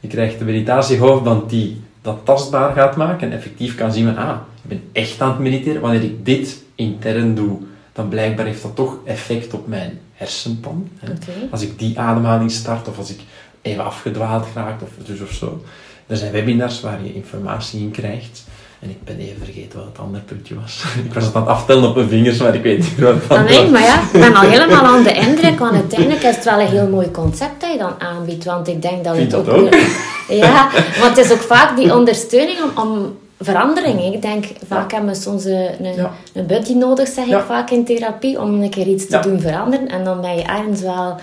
[0.00, 4.36] Je krijgt de meditatiehoofdband die dat tastbaar gaat maken en effectief kan zien van, ah,
[4.62, 5.80] ik ben echt aan het mediteren.
[5.80, 7.58] Wanneer ik dit intern doe,
[7.92, 10.88] dan blijkbaar heeft dat toch effect op mijn hersenpan.
[10.98, 11.12] Hè.
[11.50, 13.20] Als ik die ademhaling start of als ik
[13.62, 15.62] even afgedwaald raak of dus of zo.
[16.06, 18.44] Er zijn webinars waar je informatie in krijgt.
[18.82, 20.84] En ik ben even vergeten wat het andere puntje was.
[21.06, 23.28] ik was het aan het aftellen op mijn vingers, maar ik weet niet wat het
[23.28, 23.70] Ah, nee, was.
[23.70, 26.66] maar ja, ik ben al helemaal aan de indruk, want uiteindelijk is het wel een
[26.66, 29.70] heel mooi concept dat je dan aanbiedt, want ik denk dat Vind het dat ook...
[29.70, 30.10] weer-
[30.44, 30.68] Ja,
[31.00, 34.14] want het is ook vaak die ondersteuning om, om verandering.
[34.14, 36.10] Ik denk, vaak hebben we soms een, een, Ja.
[36.34, 37.38] een buddy nodig, zeg Ja.
[37.38, 39.22] ik vaak in therapie, om een keer iets te Ja.
[39.22, 39.88] doen veranderen.
[39.88, 41.16] En dan ben je ergens wel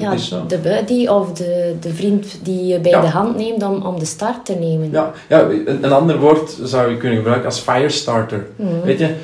[0.00, 0.16] ja,
[0.48, 3.00] de buddy of de, de vriend die je bij Ja.
[3.00, 4.90] de hand neemt om, om de start te nemen.
[4.90, 8.46] Ja, ja, een een ander woord zou je kunnen gebruiken als firestarter.
[8.56, 8.80] Mhm.
[8.84, 9.14] Weet je,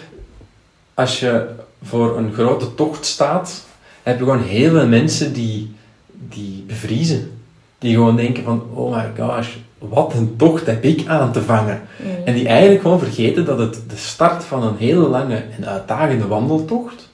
[0.95, 1.47] als je
[1.83, 3.65] voor een grote tocht staat,
[4.03, 5.75] heb je gewoon heel veel mensen die,
[6.13, 7.31] die bevriezen.
[7.79, 11.81] Die gewoon denken van, oh my gosh, wat een tocht heb ik aan te vangen.
[11.97, 12.09] Mhm.
[12.25, 16.27] En die eigenlijk gewoon vergeten dat het de start van een hele lange en uitdagende
[16.27, 17.06] wandeltocht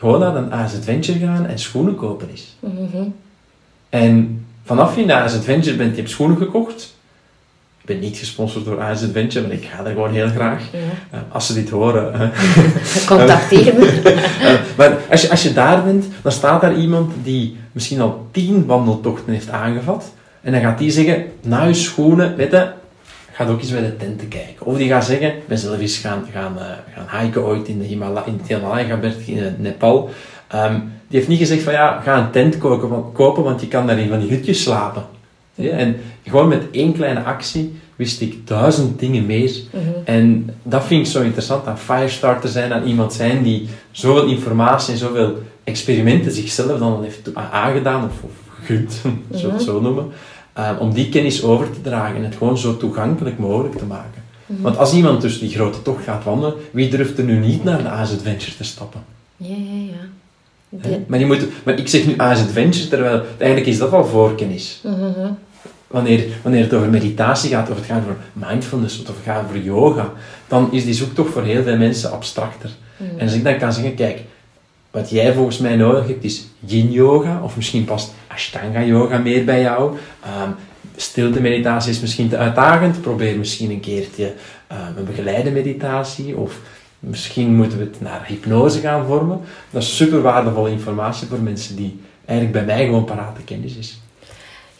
[0.00, 2.56] gewoon naar een AS Adventure gaan en schoenen kopen is.
[2.60, 3.02] Mhm.
[3.88, 6.94] En vanaf je naar AS Adventure bent, je hebt schoenen gekocht.
[7.80, 10.62] Ik ben niet gesponsord door AS Adventure, maar ik ga er gewoon heel graag.
[10.72, 10.78] Ja.
[11.10, 12.32] Eh, als ze dit horen.
[13.06, 14.00] Contacteer me.
[14.40, 18.26] Eh, maar als je, als je daar bent, dan staat daar iemand die misschien al
[18.30, 20.12] tien wandeltochten heeft aangevat.
[20.40, 22.68] En dan gaat die zeggen, na je schoenen, weet je,
[23.40, 24.66] gaat ook eens bij de tenten kijken.
[24.66, 27.78] Of die gaat zeggen, ik ben zelf eens gaan, gaan, eh, gaan hiken ooit in,
[27.78, 30.10] de Himala in het Himalaya-gebergte in eh, Nepal.
[30.48, 30.74] Ehm,
[31.08, 33.86] die heeft niet gezegd van, ja, ga een tent kopen, want, kopen, want je kan
[33.86, 35.04] daar in van die hutjes slapen.
[35.54, 39.52] Ja, en gewoon met één kleine actie wist ik duizend dingen meer.
[39.70, 39.82] Mhm.
[40.04, 44.92] En dat vind ik zo interessant aan Firestarter zijn, aan iemand zijn die zoveel informatie
[44.92, 49.64] en zoveel experimenten zichzelf dan heeft aangedaan of, of gegund, zullen we het Mhm.
[49.64, 50.12] zo noemen,
[50.60, 54.22] eh, om die kennis over te dragen en het gewoon zo toegankelijk mogelijk te maken.
[54.46, 54.62] Mhm.
[54.62, 57.82] Want als iemand dus die grote tocht gaat wandelen, wie durft er nu niet naar
[57.82, 59.00] de AS Adventure te stappen?
[59.36, 60.08] Ja, ja, ja.
[60.68, 64.04] De- Maar, je moet, maar ik zeg nu AS Adventure, terwijl eigenlijk is dat al
[64.06, 64.80] voorkennis.
[64.84, 65.28] Mhm.
[65.86, 69.62] Wanneer, wanneer het over meditatie gaat, of het gaat over mindfulness, of het gaat over
[69.62, 70.12] yoga,
[70.48, 72.70] dan is die zoektocht voor heel veel mensen abstracter.
[72.96, 73.18] Mhm.
[73.18, 74.20] En als ik dan kan zeggen, kijk,
[74.90, 79.44] wat jij volgens mij nodig hebt is yin yoga, of misschien past ashtanga yoga meer
[79.44, 79.96] bij jou.
[80.24, 80.50] Ehm
[80.96, 84.34] stilte meditatie is misschien te uitdagend, probeer misschien een keertje
[84.66, 86.60] ehm, een begeleide meditatie, of
[86.98, 89.40] misschien moeten we het naar hypnose gaan vormen.
[89.70, 94.00] Dat is super waardevolle informatie voor mensen die eigenlijk bij mij gewoon parate kennis is.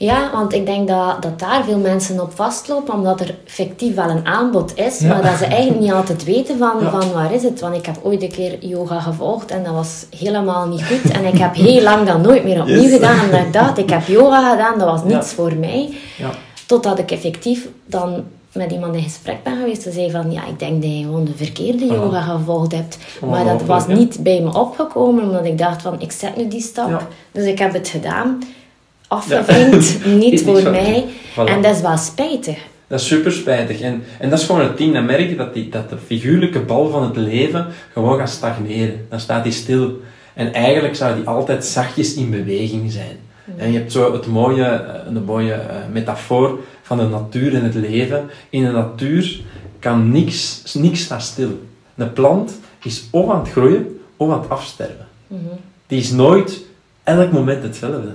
[0.02, 4.08] Ja, want ik denk dat, dat daar veel mensen op vastlopen, omdat er fictief wel
[4.10, 5.08] een aanbod is, Ja.
[5.08, 6.90] maar dat ze eigenlijk niet altijd weten van, Ja.
[6.90, 7.60] van waar is het.
[7.60, 11.10] Want ik heb ooit een keer yoga gevolgd en dat was helemaal niet goed.
[11.10, 12.92] En ik heb heel lang dat nooit meer opnieuw Yes.
[12.92, 15.34] gedaan, omdat ik dacht, ik heb yoga gedaan, dat was niets Ja.
[15.36, 15.88] voor mij.
[16.18, 16.30] Ja.
[16.66, 20.58] Totdat ik effectief dan met iemand in gesprek ben geweest, die zei van, ja, ik
[20.58, 21.90] denk dat je gewoon de verkeerde Ah.
[21.94, 22.98] yoga gevolgd hebt.
[23.30, 26.60] Maar dat was niet bij me opgekomen, omdat ik dacht van, ik zet nu die
[26.62, 27.02] stap.
[27.32, 28.38] Dus ik heb het gedaan.
[29.10, 31.04] Afgevinkt, niet Iets voor van- mij.
[31.32, 31.44] Voilà.
[31.48, 32.58] En dat is wel spijtig.
[32.86, 33.80] Dat is super spijtig.
[33.80, 34.92] En, en dat is gewoon het ding.
[34.92, 39.06] Dan merk je dat, die, dat de figuurlijke bal van het leven gewoon gaat stagneren.
[39.08, 40.00] Dan staat die stil.
[40.34, 43.16] En eigenlijk zou die altijd zachtjes in beweging zijn.
[43.56, 47.64] En je hebt zo het mooie, eh, een mooie eh, metafoor van de natuur en
[47.64, 48.30] het leven.
[48.50, 49.40] In de natuur
[49.78, 51.60] kan niks, niks staan stil.
[51.96, 55.06] Een plant is of aan het groeien of aan het afsterven.
[55.86, 56.60] Die is nooit
[57.04, 58.12] elk moment hetzelfde.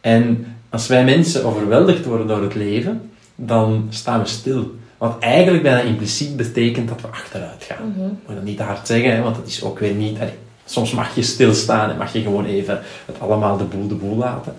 [0.00, 4.74] En als wij mensen overweldigd worden door het leven, dan staan we stil.
[4.98, 7.94] Wat eigenlijk bijna impliciet betekent dat we achteruit gaan.
[7.96, 10.18] Ik moet dat niet te hard zeggen, hè, want dat is ook weer niet...
[10.18, 10.32] allee,
[10.64, 14.16] soms mag je stilstaan en mag je gewoon even het allemaal de boel de boel
[14.16, 14.54] laten.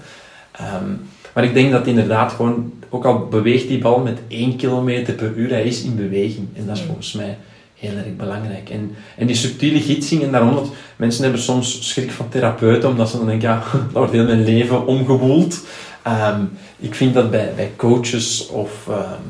[0.51, 0.89] Ehm,
[1.33, 5.33] maar ik denk dat inderdaad gewoon, ook al beweegt die bal met 1 km per
[5.35, 6.47] uur, hij is in beweging.
[6.53, 7.37] En dat is volgens mij
[7.79, 8.69] heel erg belangrijk.
[8.69, 13.09] En, en die subtiele gidsing, en daarom dat mensen hebben soms schrik van therapeuten, omdat
[13.09, 15.59] ze dan denken, ja, dat wordt heel mijn leven omgewoeld.
[16.03, 16.41] Ehm,
[16.79, 19.21] ik vind dat bij, bij coaches of ehm,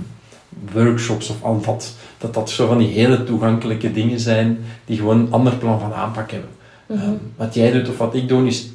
[0.74, 5.20] workshops of al dat, dat dat zo van die hele toegankelijke dingen zijn, die gewoon
[5.20, 6.50] een ander plan van aanpak hebben.
[6.90, 8.68] Ehm, wat jij doet of wat ik doe, is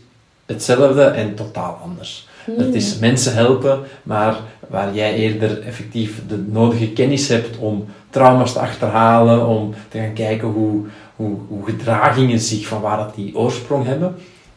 [0.47, 2.29] hetzelfde en totaal anders.
[2.57, 4.37] Het is mensen helpen, maar
[4.69, 7.85] waar jij eerder effectief de nodige kennis hebt om
[8.15, 10.81] trauma's te achterhalen, om te gaan kijken hoe,
[11.17, 14.15] hoe, hoe gedragingen zich van waar dat die oorsprong hebben,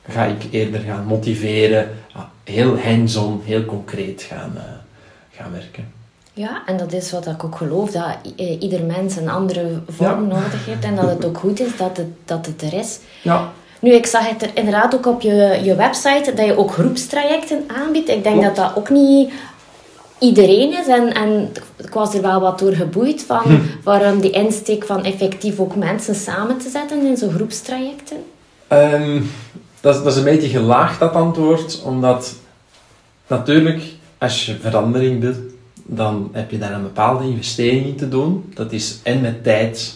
[0.10, 4.64] ga ik eerder gaan motiveren, ah, heel hands-on, heel concreet gaan, eh,
[5.38, 5.92] gaan werken.
[6.34, 8.06] Ja, en dat is wat ik ook geloof, dat
[8.38, 10.36] eh, ieder mens een andere vorm Ja.
[10.36, 13.00] nodig heeft en dat het ook goed is dat het, dat het er is.
[13.22, 16.72] Ja, Nu, ik zag het er inderdaad ook op je, je website, dat je ook
[16.72, 18.10] groepstrajecten aanbiedt.
[18.10, 18.56] Ik denk Klopt.
[18.56, 19.32] dat dat ook niet
[20.20, 20.88] iedereen is.
[20.88, 23.58] En, en ik was er wel wat door geboeid van Hm.
[23.84, 28.18] waarom die insteek van effectief ook mensen samen te zetten in zo'n groepstrajecten.
[28.68, 29.22] Ehm,
[29.82, 32.34] dat, is- dat is een beetje gelaagd, dat antwoord, omdat
[33.28, 33.82] natuurlijk,
[34.18, 35.38] als je verandering wilt,
[35.84, 38.52] dan heb je daar een bepaalde investering in te doen.
[38.56, 39.96] Dat is en met tijd,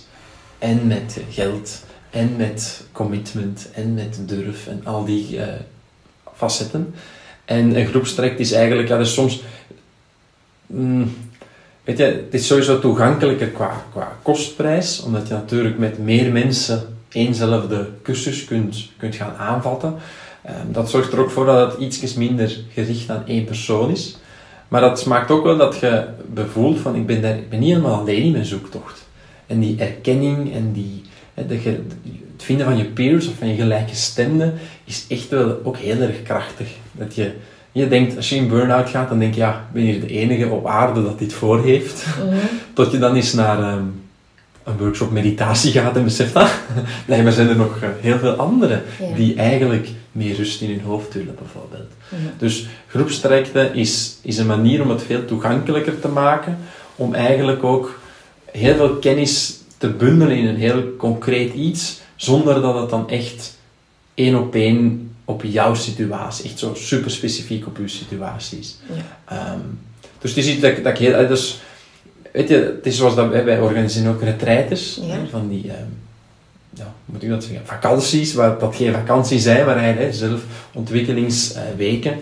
[0.59, 5.47] en met geld, en met commitment, en met durf, en al die eh,
[6.35, 6.93] facetten.
[7.45, 9.41] En een groepstraject is eigenlijk, ja, dus soms...
[10.71, 11.13] mm,
[11.83, 16.81] weet je, het is sowieso toegankelijker qua, qua kostprijs, omdat je natuurlijk met meer mensen
[17.11, 19.95] éénzelfde cursus kunt, kunt gaan aanvatten.
[20.43, 24.17] Ehm, dat zorgt er ook voor dat het iets minder gericht aan één persoon is.
[24.67, 27.69] Maar dat maakt ook wel dat je bevoelt van ik ben, daar, ik ben niet
[27.69, 29.07] helemaal alleen in mijn zoektocht.
[29.47, 31.01] En die erkenning en die,
[31.33, 31.55] hè, de,
[32.31, 34.53] het vinden van je peers of van je gelijke stemden
[34.83, 36.67] is echt wel ook heel erg krachtig.
[36.91, 37.31] Dat je,
[37.71, 40.47] je denkt, als je in burn-out gaat, dan denk je, ja, ben hier de enige
[40.47, 42.05] op aarde dat dit voor heeft.
[42.73, 43.83] Tot je dan eens naar ehm,
[44.63, 46.49] een workshop meditatie gaat en beseft, ah,
[47.07, 49.15] nee, maar zijn er nog eh, heel veel anderen Ja.
[49.15, 51.91] die eigenlijk meer rust in hun hoofd willen, bijvoorbeeld.
[52.37, 56.57] Dus groepstrajecten is, is een manier om het veel toegankelijker te maken,
[56.95, 57.99] om eigenlijk ook
[58.51, 63.57] heel veel kennis te bundelen in een heel concreet iets, zonder dat het dan echt
[64.13, 68.77] één op één op jouw situatie, echt zo super specifiek op uw situatie is.
[69.25, 69.59] Ehm,
[70.19, 71.13] dus het is iets dat, dat ik heel...
[71.13, 71.61] eh, Dus,
[72.33, 75.07] weet je, het is zoals dat wij, wij organiseren ook retraites, Ja.
[75.13, 75.69] hè, van die...
[75.69, 75.85] ehm,
[76.73, 77.65] ja, moet ik dat zeggen?
[77.67, 82.17] Vakanties, waar dat geen vakanties zijn, maar eigenlijk hè, zelfontwikkelingsweken.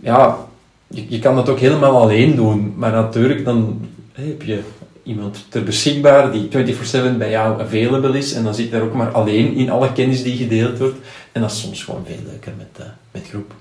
[0.00, 0.38] ja,
[0.86, 4.60] je, je kan dat ook helemaal alleen doen, maar natuurlijk dan heb je
[5.02, 9.10] iemand ter beschikbaar die 24-7 bij jou available is en dan zit daar ook maar
[9.10, 10.96] alleen in alle kennis die gedeeld wordt.
[11.32, 13.52] En dat is soms gewoon veel leuker met, eh, met groep.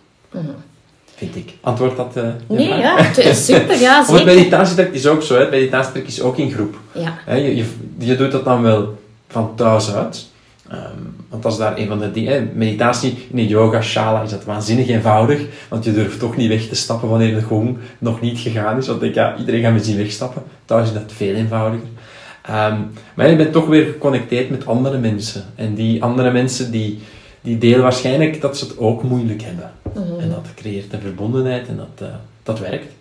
[1.16, 1.54] Vind ik.
[1.62, 2.80] Antwoord dat eh, Nee, vraag?
[2.80, 4.26] ja, het is super, ja, zeker.
[4.26, 5.50] meditatietrek is ook zo, hè.
[5.50, 6.76] meditatietrek is ook in groep.
[6.94, 7.36] Ja.
[7.36, 7.66] Je,
[7.98, 10.26] je doet dat dan wel van thuis uit.
[10.70, 10.80] Ehm,
[11.32, 12.52] want dat is daar een van de dingen.
[12.54, 15.42] Meditatie in een yoga shala is dat waanzinnig eenvoudig.
[15.70, 18.88] Want je durft toch niet weg te stappen wanneer de gong nog niet gegaan is.
[18.88, 20.44] Want ik denk, ja, iedereen gaat me zien wegstappen.
[20.66, 21.88] Thuis is dat veel eenvoudiger.
[22.42, 22.78] Ehm,
[23.16, 25.44] maar je bent toch weer geconnecteerd met andere mensen.
[25.56, 27.00] En die andere mensen die,
[27.42, 29.72] die delen waarschijnlijk dat ze het ook moeilijk hebben.
[30.20, 32.94] En dat creëert een verbondenheid en dat, eh, dat werkt.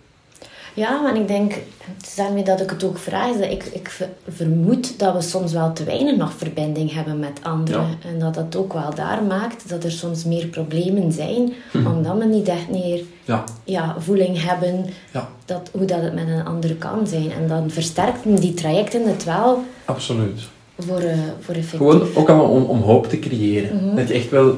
[0.73, 1.51] Ja, maar ik denk,
[1.95, 5.13] het is daarmee dat ik het ook vraag, is dat ik, ik ver- vermoed dat
[5.13, 7.87] we soms wel te weinig nog verbinding hebben met anderen.
[8.05, 11.53] En dat dat ook wel daar maakt dat er soms meer problemen zijn,
[11.85, 16.27] omdat we niet echt meer Ja, ja, voeling hebben ja, dat, hoe dat het met
[16.27, 17.31] een ander kan zijn.
[17.31, 20.41] En dan versterken die trajecten het wel absoluut.
[20.77, 21.79] voor, eh voor effectief.
[21.89, 23.95] Gewoon ook allemaal om, om hoop te creëren.
[23.95, 24.55] Dat je echt wel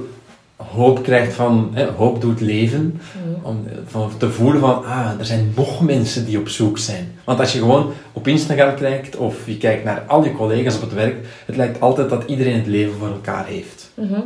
[0.55, 2.99] hoop krijgt van, hè, hoop doet leven.
[3.43, 3.65] Om
[4.17, 7.15] te voelen van, ah, er zijn nog mensen die op zoek zijn.
[7.23, 10.81] Want als je gewoon op Instagram kijkt of je kijkt naar al je collega's op
[10.81, 13.91] het werk, het lijkt altijd dat iedereen het leven voor elkaar heeft.
[13.93, 14.19] Mhm.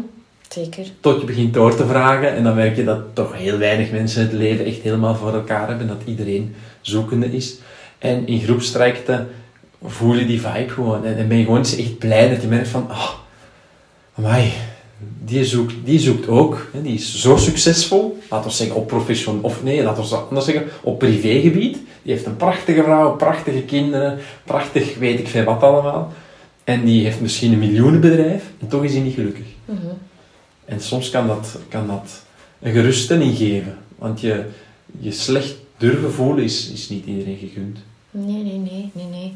[0.49, 0.85] Zeker.
[0.99, 4.21] Tot je begint door te vragen en dan merk je dat toch heel weinig mensen
[4.21, 7.57] het leven echt helemaal voor elkaar hebben, dat iedereen zoekende is.
[7.97, 9.27] En in groepstrajecten
[9.83, 12.67] voel je die vibe gewoon en, en ben je gewoon echt blij dat je merkt
[12.67, 13.09] van, oh,
[14.15, 14.51] amai,
[14.99, 19.41] die zoekt, die zoekt ook, hè, die is zo succesvol, laten we zeggen op professioneel,
[19.41, 21.77] of nee, laten we anders zeggen, op privégebied.
[22.01, 26.13] Die heeft een prachtige vrouw, prachtige kinderen, prachtig weet ik veel wat allemaal.
[26.63, 29.45] En die heeft misschien een miljoenenbedrijf en toch is hij niet gelukkig.
[29.65, 29.77] Mhm.
[30.65, 32.23] En soms kan dat, kan dat
[32.59, 34.45] een geruststelling geven, want je,
[34.99, 37.77] je slecht durven voelen is, is niet iedereen gegund.
[38.11, 39.33] Nee, nee, nee, nee, nee.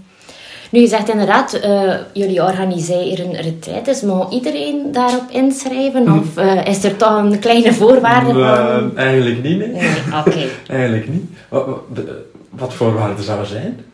[0.72, 4.02] Nu, je zegt inderdaad, eh, jullie organiseren retretes.
[4.02, 6.20] Mag iedereen daarop inschrijven?
[6.20, 8.98] Of eh, is er toch een kleine voorwaarde van?
[8.98, 9.68] Eigenlijk niet, nee.
[9.68, 9.90] Nee,
[10.26, 10.46] oké.
[10.68, 11.24] Eigenlijk niet.
[11.50, 11.68] Wat,
[12.50, 13.86] wat, voorwaarden zou er zijn?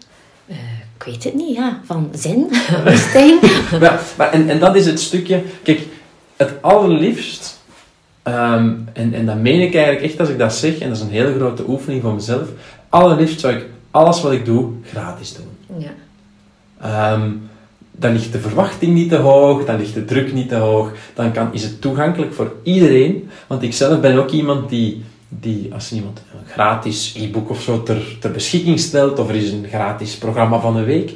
[0.48, 0.56] Eh,
[0.98, 1.80] ik weet het niet, ja.
[1.86, 2.48] Van zin,
[3.10, 3.40] Stijn.
[3.80, 5.42] maar, maar, en, en dat is het stukje...
[5.64, 5.82] Kijk,
[6.36, 7.60] het allerliefst...
[8.24, 11.04] ehm, en, en dat meen ik eigenlijk echt als ik dat zeg, en dat is
[11.04, 12.48] een hele grote oefening voor mezelf.
[12.90, 15.80] Allerliefst zou ik alles wat ik doe gratis doen.
[15.80, 15.92] Ja.
[16.82, 17.30] Ehm,
[17.92, 21.32] dan ligt de verwachting niet te hoog, dan ligt de druk niet te hoog, dan
[21.32, 23.30] kan, is het toegankelijk voor iedereen.
[23.48, 27.84] Want ik zelf ben ook iemand die, die als iemand een gratis e-book of zo
[27.84, 31.14] ter, ter beschikking stelt, of er is een gratis programma van een week.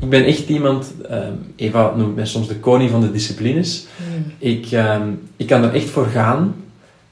[0.00, 3.86] Ik ben echt iemand, ehm, Eva noemt mij soms de koning van de disciplines.
[3.96, 4.32] Hmm.
[4.38, 6.54] Ik, ehm, ik kan er echt voor gaan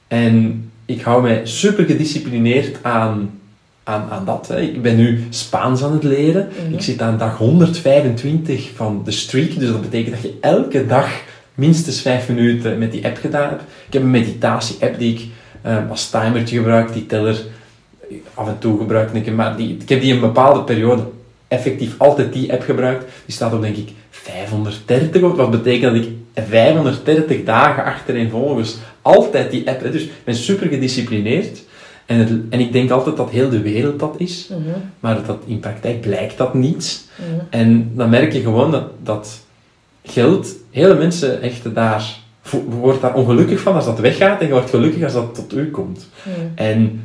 [0.09, 3.41] en ik hou mij super gedisciplineerd aan,
[3.85, 4.49] aan, aan dat.
[4.49, 4.61] Hè.
[4.61, 6.49] Ik ben nu Spaans aan het leren.
[6.65, 6.75] Mhm.
[6.75, 11.09] Ik zit aan dag 125 van de streak, dus dat betekent dat je elke dag
[11.55, 13.63] minstens 5 minuten met die app gedaan hebt.
[13.87, 15.27] Ik heb een meditatie-app die ik
[15.63, 17.37] eh, als timertje gebruik, die teller
[18.35, 21.03] af en toe gebruik ik, maar die, ik heb die een bepaalde periode
[21.49, 23.05] effectief altijd die app gebruikt.
[23.25, 29.69] Die staat op denk ik 530, wat betekent dat ik 530 dagen achtereenvolgens altijd die
[29.69, 29.83] app.
[29.83, 29.91] Hè.
[29.91, 31.63] Dus ik ben super gedisciplineerd.
[32.07, 35.39] En, het, en ik denk altijd dat heel de wereld dat is, Mhm, maar dat
[35.47, 37.09] in praktijk blijkt dat niet.
[37.17, 37.41] mhm.
[37.51, 39.41] En dan merk je gewoon dat, dat
[40.05, 42.17] geld, hele mensen echt daar,
[42.81, 45.71] wordt daar ongelukkig van als dat weggaat en je wordt gelukkig als dat tot u
[45.71, 46.09] komt.
[46.23, 46.47] Mhm.
[46.55, 47.05] En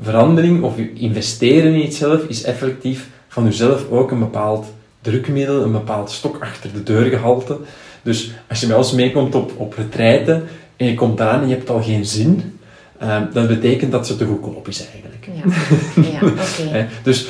[0.00, 4.66] verandering of investeren in iets zelf is effectief van jezelf ook een bepaald
[5.00, 7.56] drukmiddel, een bepaald stok achter de deur gehalte.
[8.02, 10.42] Dus als je bij ons meekomt op, op retraite
[10.76, 12.57] en je komt aan en je hebt al geen zin,
[12.98, 15.28] eh, dat betekent dat ze te goedkoop is eigenlijk.
[15.32, 15.52] Ja,
[16.10, 16.20] ja
[16.66, 16.88] oké.
[17.02, 17.28] Dus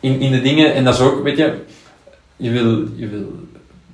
[0.00, 1.54] in, in de dingen, en dat is ook, weet je,
[2.36, 3.48] je wil, je wil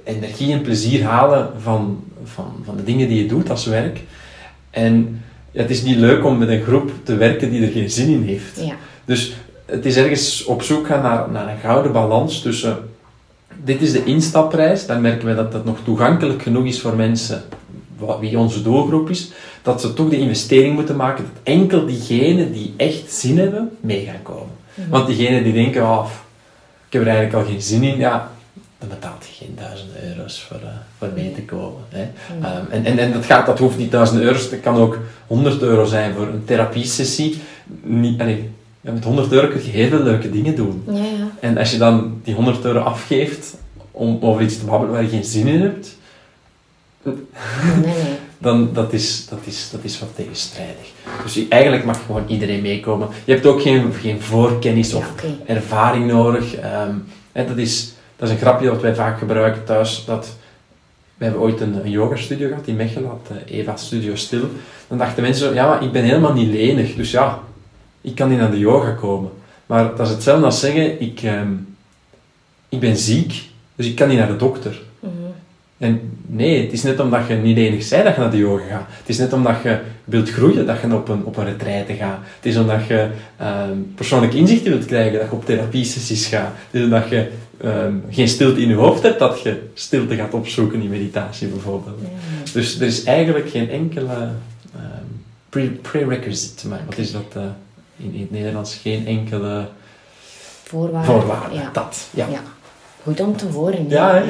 [0.05, 4.01] energie en plezier halen van, van, van de dingen die je doet als werk.
[4.71, 7.91] En ja, het is niet leuk om met een groep te werken die er geen
[7.91, 8.61] zin in heeft.
[8.61, 8.75] Ja.
[9.05, 12.79] Dus het is ergens op zoek gaan naar, naar een gouden balans tussen.
[13.65, 17.43] Dit is de instapprijs, dan merken we dat dat nog toegankelijk genoeg is voor mensen,
[18.20, 19.30] wie onze doelgroep is,
[19.62, 24.04] dat ze toch de investering moeten maken dat enkel diegenen die echt zin hebben, mee
[24.04, 24.54] gaan komen.
[24.74, 24.88] Mhm.
[24.88, 26.06] Want diegenen die denken, oh,
[26.87, 28.30] ik heb er eigenlijk al geen zin in, ja,
[28.78, 31.82] dan betaalt je geen duizenden euro's voor, eh, voor mee te komen.
[31.88, 32.04] Hè.
[32.37, 32.44] Mhm.
[32.44, 35.62] Ehm, en en, en dat, gaat, dat hoeft niet duizend euro's, dat kan ook 100
[35.62, 37.40] euro zijn voor een therapiesessie.
[37.82, 40.82] Niet, allee, met 100 euro kun je heel veel leuke dingen doen.
[40.87, 41.30] Ja, ja.
[41.40, 43.54] En als je dan die 100 euro afgeeft
[43.90, 45.96] om over iets te babbelen waar je geen zin in hebt.
[48.38, 50.87] dan dat is dat is, dat is wat tegenstrijdig.
[51.23, 53.09] Dus je- eigenlijk mag gewoon iedereen meekomen.
[53.25, 55.12] Je hebt ook geen, geen voorkennis Ja, of
[55.47, 56.55] ervaring nodig.
[56.55, 56.95] Ehm,
[57.33, 60.05] hè, dat, is, dat is een grapje dat wij vaak gebruiken thuis.
[60.07, 60.37] Dat,
[61.16, 64.49] we hebben ooit een, een yogastudio gehad in Mechelen, had eh, Eva Studio Stil.
[64.88, 67.38] Dan dachten mensen zo, ja, maar ik ben helemaal niet lenig, dus ja,
[68.01, 69.31] ik kan niet naar de yoga komen.
[69.66, 71.53] Maar dat is hetzelfde als zeggen, ik, ehm,
[72.69, 73.42] ik ben ziek,
[73.77, 74.83] dus ik kan niet naar de dokter.
[75.79, 78.65] En nee, het is net omdat je niet lenig bent dat je naar de yoga
[78.71, 78.87] gaat.
[78.89, 82.18] Het is net omdat je wilt groeien dat je op een, op een retraite gaat.
[82.37, 86.53] Het is omdat je ehm, persoonlijke inzichten wilt krijgen dat je op therapiesessies gaat.
[86.70, 90.35] Het is omdat je ehm, geen stilte in je hoofd hebt dat je stilte gaat
[90.35, 91.99] opzoeken in meditatie bijvoorbeeld.
[92.01, 92.53] Ja.
[92.53, 94.29] Dus er is eigenlijk geen enkele
[94.74, 95.05] ehm,
[95.49, 97.43] pre prerequisite, maar wat is dat eh,
[97.97, 98.74] in, in het Nederlands?
[98.74, 99.66] Geen enkele
[100.62, 101.12] Voorwaarden.
[101.12, 101.55] voorwaarde.
[101.55, 101.70] Ja.
[101.72, 102.27] Dat, ja.
[102.31, 102.41] Ja.
[103.07, 103.88] Goed om te horen.
[103.88, 104.22] Ja,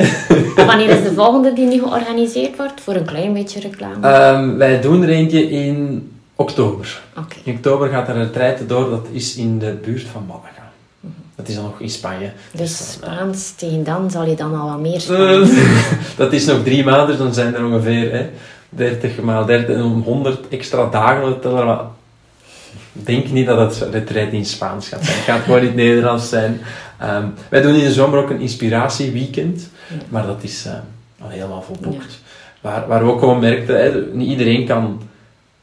[0.56, 2.80] wanneer is de volgende die nu georganiseerd wordt?
[2.80, 4.08] Voor een klein beetje reclame.
[4.08, 7.00] Ehm, wij doen er eentje in oktober.
[7.44, 10.70] In oktober gaat er een retraite door, dat is in de buurt van Malaga.
[11.34, 12.32] Dat is dan nog in Spanje.
[12.52, 15.50] Dus dan, Spaans tegen dan zal je dan al wat meer eh, Spaans.
[16.16, 18.26] dat is nog drie maanden, dan zijn er ongeveer hè,
[18.68, 21.40] 30 maal 30 en om 100 extra dagen.
[21.42, 21.94] we-
[22.92, 25.16] denk niet dat het retreat in Spaans gaat zijn.
[25.16, 26.60] Het gaat gewoon in het Nederlands zijn.
[26.98, 29.70] Ehm, wij doen in de zomer ook een inspiratieweekend,
[30.08, 30.72] maar dat is uh,
[31.20, 32.20] al helemaal volboekt.
[32.60, 35.02] Waar, waar we ook gewoon merkten, hè, niet iedereen kan,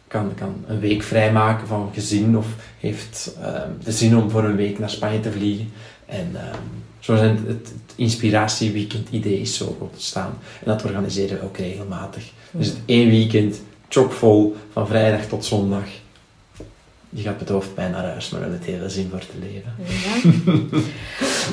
[0.08, 2.48] kan, kan een week vrijmaken van gezin of
[2.80, 5.72] heeft ehm, de zin om voor een week naar Spanje te vliegen.
[6.06, 6.62] En ehm,
[7.00, 10.38] zo zijn het, het, inspiratieweekend idee is zo ontstaan.
[10.60, 12.32] En dat organiseren we ook regelmatig.
[12.52, 15.86] Dus het één weekend, chockvol, van vrijdag tot zondag.
[17.14, 19.74] Je gaat met hoofdpijn naar huis, maar wel het hele zin voor te leven.
[19.78, 20.80] Ja.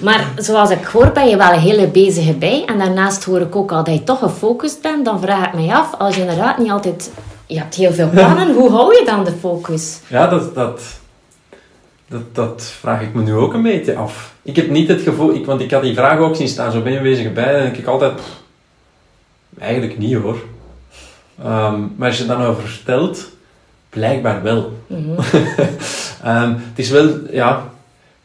[0.07, 2.65] maar zoals ik hoor, ben je wel een hele bezige bij.
[2.67, 5.05] En daarnaast hoor ik ook al dat je toch gefocust bent.
[5.05, 7.11] Dan vraag ik mij af, als je inderdaad niet altijd...
[7.47, 10.01] Je hebt heel veel plannen, hoe hou je dan de focus?
[10.07, 10.83] Ja, dat, dat,
[12.09, 14.35] dat, dat vraag ik me nu ook een beetje af.
[14.43, 16.83] Ik heb niet het gevoel, ik, want ik had die vraag ook zien staan, zo
[16.83, 18.21] ben je bezig bij, dan denk ik altijd,
[19.59, 20.39] eigenlijk niet hoor.
[21.43, 23.29] Ehm, maar als je dan over vertelt,
[23.91, 24.73] blijkbaar wel.
[24.87, 25.21] Mhm.
[26.25, 27.71] Ehm, het is wel, ja,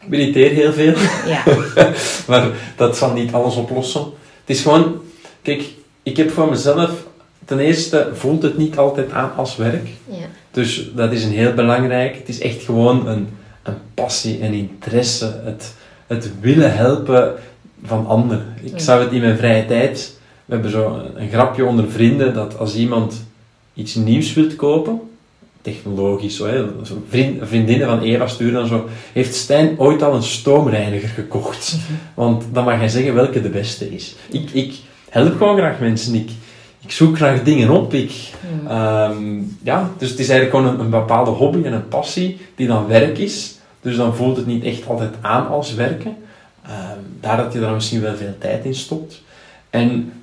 [0.01, 0.93] ik mediteer heel veel,
[1.25, 1.43] ja.
[2.27, 4.01] maar dat zal niet alles oplossen.
[4.45, 5.01] Het is gewoon,
[5.41, 5.63] kijk,
[6.03, 6.91] ik heb voor mezelf,
[7.45, 9.89] ten eerste voelt het niet altijd aan als werk.
[10.05, 10.25] Ja.
[10.51, 12.15] Dus dat is een heel belangrijk.
[12.15, 13.27] Het is echt gewoon een
[13.65, 15.73] een passie en interesse, het,
[16.07, 17.33] het willen helpen
[17.83, 18.53] van anderen.
[18.61, 22.57] Ik zou het in mijn vrije tijd, we hebben zo een grapje onder vrienden, dat
[22.57, 23.25] als iemand
[23.73, 25.01] iets nieuws wilt kopen,
[25.65, 26.65] technologisch, zo, hè,
[27.09, 31.77] vriend, vriendinnen van Eva sturen dan zo, heeft Stijn ooit al een stoomreiniger gekocht?
[32.13, 34.15] Want dan mag hij zeggen welke de beste is.
[34.31, 34.73] Ik, ik
[35.09, 36.29] help gewoon graag mensen, ik,
[36.81, 37.93] ik zoek graag dingen op.
[37.93, 38.11] Ik,
[38.67, 42.67] ehm, ja, dus het is eigenlijk gewoon een, een, bepaalde hobby en een passie die
[42.67, 43.55] dan werk is.
[43.81, 46.15] Dus dan voelt het niet echt altijd aan als werken.
[46.65, 46.71] Uh,
[47.19, 49.21] daar dat je er misschien wel veel tijd in stopt.
[49.69, 50.13] En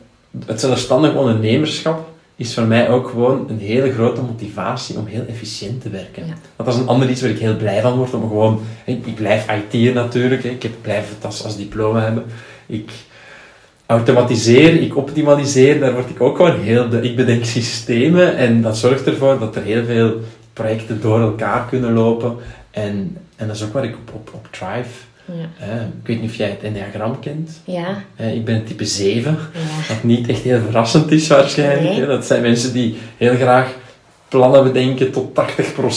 [0.47, 5.83] het zelfstandig ondernemerschap is voor mij ook gewoon een hele grote motivatie om heel efficiënt
[5.83, 6.27] te werken.
[6.27, 8.15] Want dat is een ander iets waar ik heel blij van word.
[8.15, 10.45] Om gewoon, ik blijf IT'er natuurlijk.
[10.45, 12.25] Ik heb, blijf het als, als diploma hebben.
[12.67, 12.91] Ik
[13.87, 15.81] automatiseer, ik optimaliseer.
[15.81, 16.89] Daar word ik ook gewoon heel...
[16.89, 20.21] De, ik bedenk systemen en dat zorgt ervoor dat er heel veel
[20.53, 22.37] projecten door elkaar kunnen lopen.
[22.71, 24.91] En, en dat is ook wat ik op, op, op Drive...
[25.33, 25.75] Ja.
[26.01, 27.61] ik weet niet of jij het Enneagram kent.
[27.65, 28.03] Ja.
[28.17, 29.95] ik ben type 7, ja.
[29.95, 32.07] wat niet echt heel verrassend is waarschijnlijk.
[32.07, 33.75] Dat zijn mensen die heel graag
[34.29, 35.43] plannen bedenken tot 80%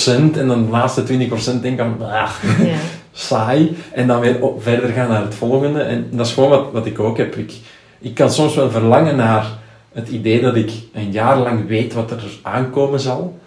[0.08, 2.30] en dan de laatste 20% denken van, ja.
[3.12, 3.78] saai.
[3.92, 5.82] En dan weer op, verder gaan naar het volgende.
[5.82, 7.36] En dat is gewoon wat, wat ik ook heb.
[7.36, 7.54] Ik,
[8.00, 9.48] ik kan soms wel verlangen naar
[9.92, 13.40] het idee dat ik een jaar lang weet wat er aankomen zal.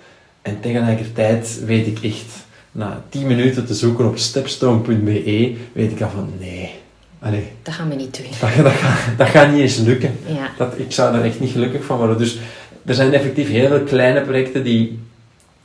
[0.42, 6.10] En tegelijkertijd weet ik echt na 10 minuten te zoeken op stepstone.be, weet ik al
[6.10, 6.70] van nee.
[7.20, 8.26] Allee, dat gaan we niet doen.
[8.40, 10.18] Dat, dat, gaat, dat gaat niet eens lukken.
[10.26, 10.50] Ja.
[10.58, 12.18] Dat, ik zou er echt niet gelukkig van worden.
[12.18, 12.38] Dus
[12.84, 14.98] er zijn effectief heel veel kleine projecten die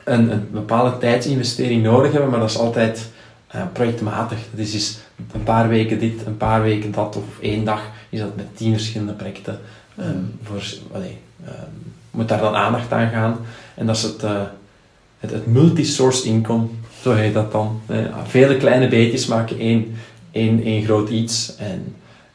[0.04, 3.10] een, een bepaalde tijdsinvestering nodig hebben, maar dat is altijd
[3.56, 4.38] uh, projectmatig.
[4.52, 4.98] Dat is dus
[5.32, 8.74] een paar weken dit, een paar weken dat, of één dag is dat met tien
[8.74, 9.60] verschillende projecten.
[10.00, 13.38] Um, voor, allee, um, moet daar dan aandacht aan gaan.
[13.76, 14.42] En dat is het, uh,
[15.24, 16.66] het, het multi-source income
[17.02, 17.82] zo heet dat dan.
[18.24, 19.96] vele kleine beetjes maken één,
[20.32, 21.56] één, één groot iets.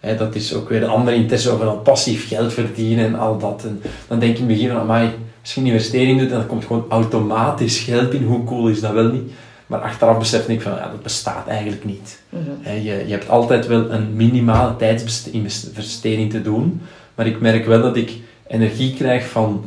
[0.01, 3.39] En dat is ook weer een andere interesse over dan passief geld verdienen en al
[3.39, 3.64] dat.
[3.64, 5.11] En dan denk je in het begin van, amai,
[5.41, 8.80] als je een investering doet en dan komt gewoon automatisch geld in, hoe cool is
[8.80, 9.32] dat wel niet?
[9.66, 12.20] Maar achteraf besef ik van, ja, dat bestaat eigenlijk niet.
[12.28, 12.74] Mhm.
[12.74, 16.80] je, je hebt altijd wel een minimale tijdsinvestering te doen,
[17.14, 18.12] maar ik merk wel dat ik
[18.47, 19.64] energie krijg van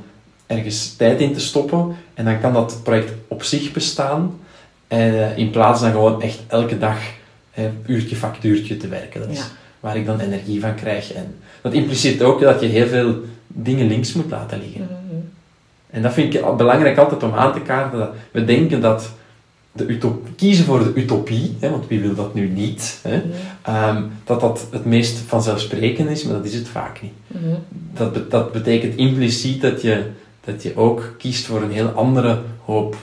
[0.52, 4.40] ergens tijd in te stoppen en dan kan dat project op zich bestaan,
[4.92, 6.98] en uh, in plaats van gewoon echt elke dag
[7.60, 9.22] uh, uurtje factuurtje te werken.
[9.22, 9.44] Dat is
[9.80, 11.14] waar ik dan energie van krijg.
[11.14, 13.16] En dat impliceert ook dat je heel veel
[13.48, 14.82] dingen links moet laten liggen.
[14.82, 15.16] Mhm.
[15.90, 18.00] En dat vind ik belangrijk altijd om aan te kaarten.
[18.00, 19.12] Dat we denken dat
[19.72, 19.98] de
[20.36, 23.28] kiezen voor de utopie, hè, want wie wil dat nu niet, hè, mhm.
[23.62, 27.14] ehm, dat dat het meest vanzelfsprekend is, maar dat is het vaak niet.
[27.28, 27.56] Mhm.
[27.94, 30.04] dat, dat betekent impliciet dat je,
[30.46, 32.96] dat je ook kiest voor een heel andere hoop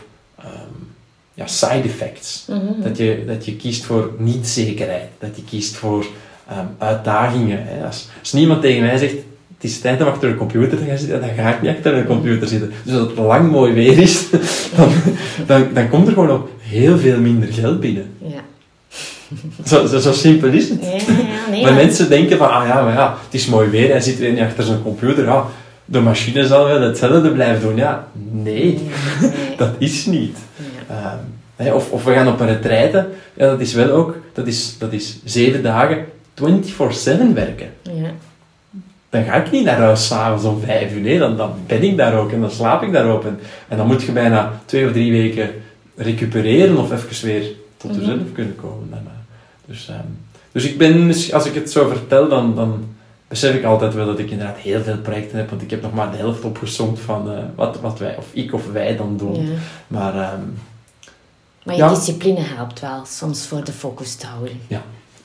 [1.39, 2.45] ja, side effects.
[2.49, 2.83] Mhm.
[2.83, 5.09] dat, je, dat je kiest voor niet-zekerheid.
[5.19, 6.07] Dat je kiest voor
[6.51, 7.67] um, uitdagingen.
[7.67, 7.87] Hè.
[7.87, 9.15] Als, als niemand tegen mij zegt,
[9.55, 11.95] het is tijd om achter een computer te gaan zitten, dan ga ik niet achter
[11.95, 12.73] een computer zitten.
[12.83, 14.31] Dus als het lang mooi weer is,
[14.77, 14.91] dan,
[15.47, 18.11] dan, dan komt er gewoon ook heel veel minder geld binnen.
[18.19, 18.41] Ja.
[19.65, 20.79] Zo, zo, zo, simpel is het.
[20.83, 23.91] Ja, ja, nee, maar mensen denken van, ah ja, maar ja, het is mooi weer
[23.91, 25.25] en zit weer niet achter zo'n computer.
[25.25, 25.47] Ja,
[25.91, 27.77] de machine zal wel hetzelfde blijven doen.
[27.77, 28.79] Ja, nee,
[29.57, 30.37] dat is niet.
[30.89, 34.79] Ehm, of, of we gaan op een retraite, ja, dat is wel ook, dat is,
[34.79, 36.45] dat is zeven dagen 24-7
[37.35, 37.69] werken.
[37.83, 38.11] Ja.
[39.11, 41.97] Dan ga ik niet naar huis s'avonds om vijf uur, nee, dan, dan ben ik
[41.97, 43.25] daar ook en dan slaap ik daar ook.
[43.25, 45.51] En, en dan moet je bijna twee of drie weken
[45.97, 47.43] recupereren of even weer
[47.77, 48.01] tot Mhm.
[48.01, 48.89] jezelf kunnen komen.
[48.91, 49.17] daarna.
[49.67, 49.99] Dus, ehm,
[50.53, 52.85] dus ik ben, als ik het zo vertel, dan, dan
[53.29, 55.93] besef ik altijd wel dat ik inderdaad heel veel projecten heb, want ik heb nog
[55.93, 59.47] maar de helft opgezomd van eh, wat, wat wij, of ik of wij dan doen.
[59.47, 59.53] Ja.
[59.87, 60.41] Maar ehm,
[61.65, 61.89] Maar je Ja.
[61.89, 64.61] discipline helpt wel soms voor de focus te houden.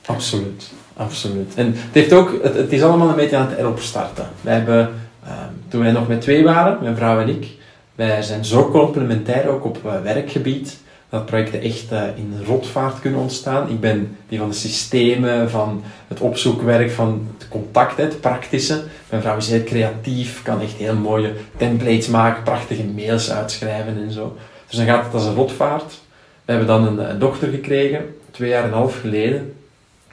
[0.06, 1.52] Absoluut, absoluut.
[1.54, 4.28] En het, heeft ook, het, het is allemaal een beetje aan het erop starten.
[4.40, 4.90] Wij hebben,
[5.26, 5.34] ehm,
[5.68, 7.46] toen wij nog met twee waren, mijn vrouw en ik,
[7.94, 10.78] wij zijn zo complementair ook op eh, werkgebied,
[11.14, 13.70] dat projecten echt eh, in rotvaart kunnen ontstaan.
[13.70, 18.82] Ik ben die van de systemen, van het opzoekwerk, van het contact, het praktische.
[19.10, 24.12] Mijn vrouw is heel creatief, kan echt heel mooie templates maken, prachtige mails uitschrijven en
[24.12, 24.36] zo.
[24.68, 26.00] Dus dan gaat het als een rotvaart.
[26.44, 29.54] We hebben dan een, een dochter gekregen, twee jaar en een half geleden.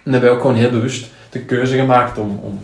[0.04, 2.60] En hebben we ook gewoon heel bewust de keuze gemaakt om, om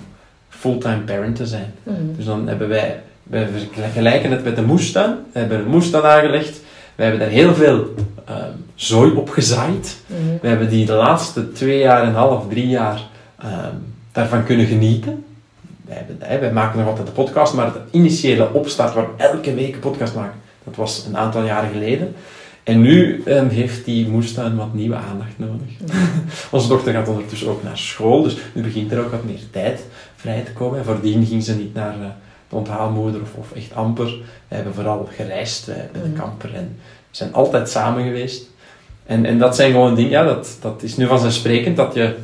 [0.49, 1.73] fulltime parent te zijn.
[1.83, 2.15] Mhm.
[2.15, 5.15] Dus dan hebben wij, wij vergelijken het met de moestuin.
[5.31, 6.65] We hebben een moestuin aangelegd.
[6.97, 7.93] We hebben daar heel veel
[8.25, 9.97] ehm, zooi op gezaaid.
[10.07, 10.21] Mhm.
[10.41, 13.01] We hebben die de laatste twee jaar en een half, drie jaar
[13.39, 13.75] ehm,
[14.11, 15.25] daarvan kunnen genieten.
[15.85, 19.23] Wij, hebben, hè, wij maken nog altijd de podcast, maar het initiële opstart waar we
[19.23, 22.15] elke week een podcast maken, dat was een aantal jaren geleden.
[22.63, 25.69] En nu ehm, heeft die moestuin wat nieuwe aandacht nodig.
[26.51, 29.85] Onze dochter gaat ondertussen ook naar school, dus nu begint er ook wat meer tijd
[30.15, 30.79] vrij te komen.
[30.79, 32.07] En voordien ging ze niet naar eh,
[32.49, 34.05] de onthaalmoeder of, of echt amper.
[34.47, 36.19] We hebben vooral gereisd wij met de Mhm.
[36.19, 38.43] kamper en we zijn altijd samen geweest.
[39.05, 42.15] En, en dat zijn gewoon dingen, ja, dat, dat is nu vanzelfsprekend dat je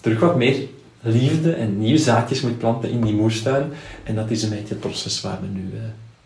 [0.00, 0.56] terug wat meer
[1.00, 3.72] liefde en nieuwe zaadjes moet planten in die moestuin.
[4.04, 5.80] En dat is een beetje het proces waar we nu, eh,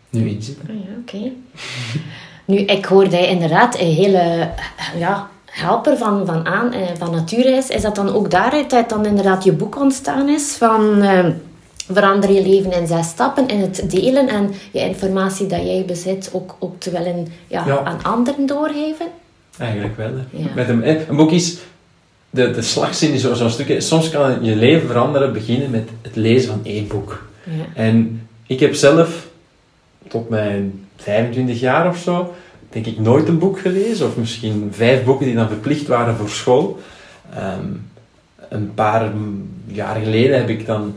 [0.09, 0.69] nu in zitten.
[0.69, 1.31] Ah ja, oké.
[2.45, 4.49] Nu, ik hoorde inderdaad een hele
[4.97, 7.69] ja, helper van, van aan, eh, van Natuurreis.
[7.69, 11.01] Is dat dan ook daaruit dat dan inderdaad je boek ontstaan is van...
[11.01, 11.25] eh,
[11.91, 16.29] Verander je leven in zes stappen en het delen en je informatie dat jij bezit
[16.33, 17.83] ook, ook te willen ja, Ja.
[17.83, 19.05] aan anderen doorgeven.
[19.57, 20.11] Eigenlijk wel.
[20.29, 20.47] Ja.
[20.55, 21.57] Met een, een boek is,
[22.29, 26.15] de, de slagzin is zo- zo'n stukje, soms kan je leven veranderen beginnen met het
[26.15, 27.27] lezen van één boek.
[27.43, 27.63] Ja.
[27.83, 29.27] En ik heb zelf
[30.07, 32.33] tot mijn 25 jaar of zo,
[32.69, 34.05] denk ik, nooit een boek gelezen.
[34.07, 36.79] Of misschien vijf boeken die dan verplicht waren voor school.
[37.35, 37.65] Ehm,
[38.49, 39.11] een paar
[39.65, 40.95] jaar geleden heb ik dan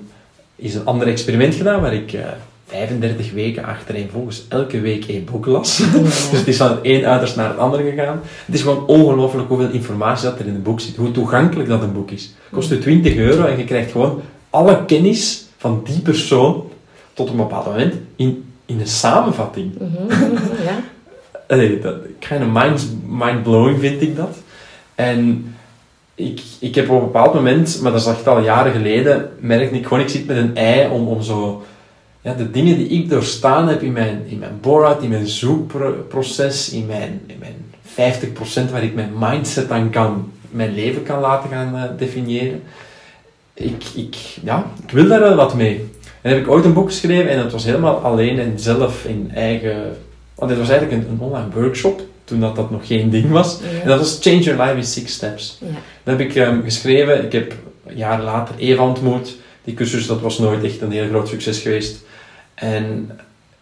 [0.61, 2.22] is een ander experiment gedaan waar ik eh,
[2.66, 5.76] 35 weken achtereenvolgens elke week één boek las.
[6.02, 8.20] Dus het is van het een uiterst naar het andere gegaan.
[8.44, 10.96] Het is gewoon ongelooflijk hoeveel informatie dat er in een boek zit.
[10.96, 12.22] Hoe toegankelijk dat een boek is.
[12.22, 16.64] Het kost je 20 euro en je krijgt gewoon alle kennis van die persoon
[17.12, 19.72] tot een bepaald moment in, in een samenvatting.
[19.78, 20.32] Mhm,
[20.62, 20.78] ja.
[21.48, 24.36] Allee, dat, kind of mind, mind-blowing vind ik dat.
[24.94, 25.54] En
[26.21, 29.77] ik, ik heb op een bepaald moment, maar dat is echt al jaren geleden, merkte
[29.77, 31.62] ik gewoon, ik zit met een ei om, om zo...
[32.23, 34.61] Ja, de dingen die ik doorstaan heb in mijn, in mijn
[35.01, 37.55] in mijn zoekproces, in mijn, in mijn
[38.68, 42.62] 50% waar ik mijn mindset aan kan, mijn leven kan laten gaan eh, definiëren.
[43.55, 45.89] Ik, ik, ja, ik wil daar wel wat mee.
[46.23, 49.31] En heb ik ooit een boek geschreven en dat was helemaal alleen en zelf in
[49.35, 49.97] eigen...
[50.35, 53.59] Want dit was eigenlijk een online workshop, toen dat, dat nog geen ding was.
[53.61, 53.81] Ja.
[53.81, 55.59] En dat was Change Your Life in Six Steps.
[55.61, 55.66] Ja.
[56.03, 57.24] Dat heb ik ehm, geschreven.
[57.24, 57.55] Ik heb
[57.89, 59.37] jaren later Eva ontmoet.
[59.64, 62.03] Die cursus, dat was nooit echt een heel groot succes geweest.
[62.55, 63.11] En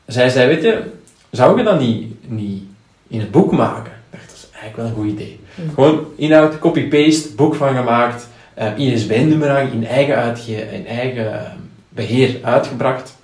[0.06, 0.82] zij zei, weet je,
[1.30, 2.62] zou je dat niet, niet
[3.08, 3.92] in het boek maken?
[3.92, 5.40] Ik dacht, dat is eigenlijk wel een goed idee.
[5.74, 11.50] Gewoon inhoud, copy-paste, boek van gemaakt, eh, ISBN-nummer aan, in eigen, uitge in eigen eh,
[11.88, 13.16] beheer uitgebracht.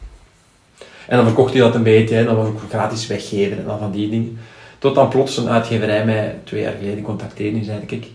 [1.07, 3.79] En dan verkocht hij dat een beetje, hè, dan was ik gratis weggeven en al
[3.79, 4.39] van die dingen.
[4.85, 8.07] Tot dan plots een uitgeverij mij twee jaar geleden contacteerde en zei ik, het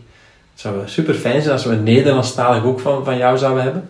[0.55, 3.89] zou super fijn zijn als we een Nederlandstalig boek van, van jou zouden hebben.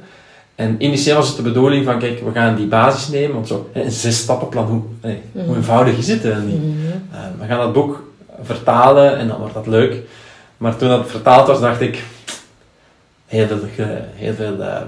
[0.56, 3.70] En initieel was het de bedoeling van, kijk, we gaan die basis nemen, want zo,
[3.74, 5.56] een zes stappenplan, hoe, nee, hoe Mhm.
[5.56, 6.64] eenvoudig is het wel niet?
[6.64, 6.88] Mhm.
[7.12, 8.04] Eh, we gaan dat boek
[8.42, 9.96] vertalen en dan wordt dat leuk.
[10.58, 12.04] Maar toen dat vertaald was, dacht ik,
[13.26, 14.88] heel veel, ge- heel veel ehm,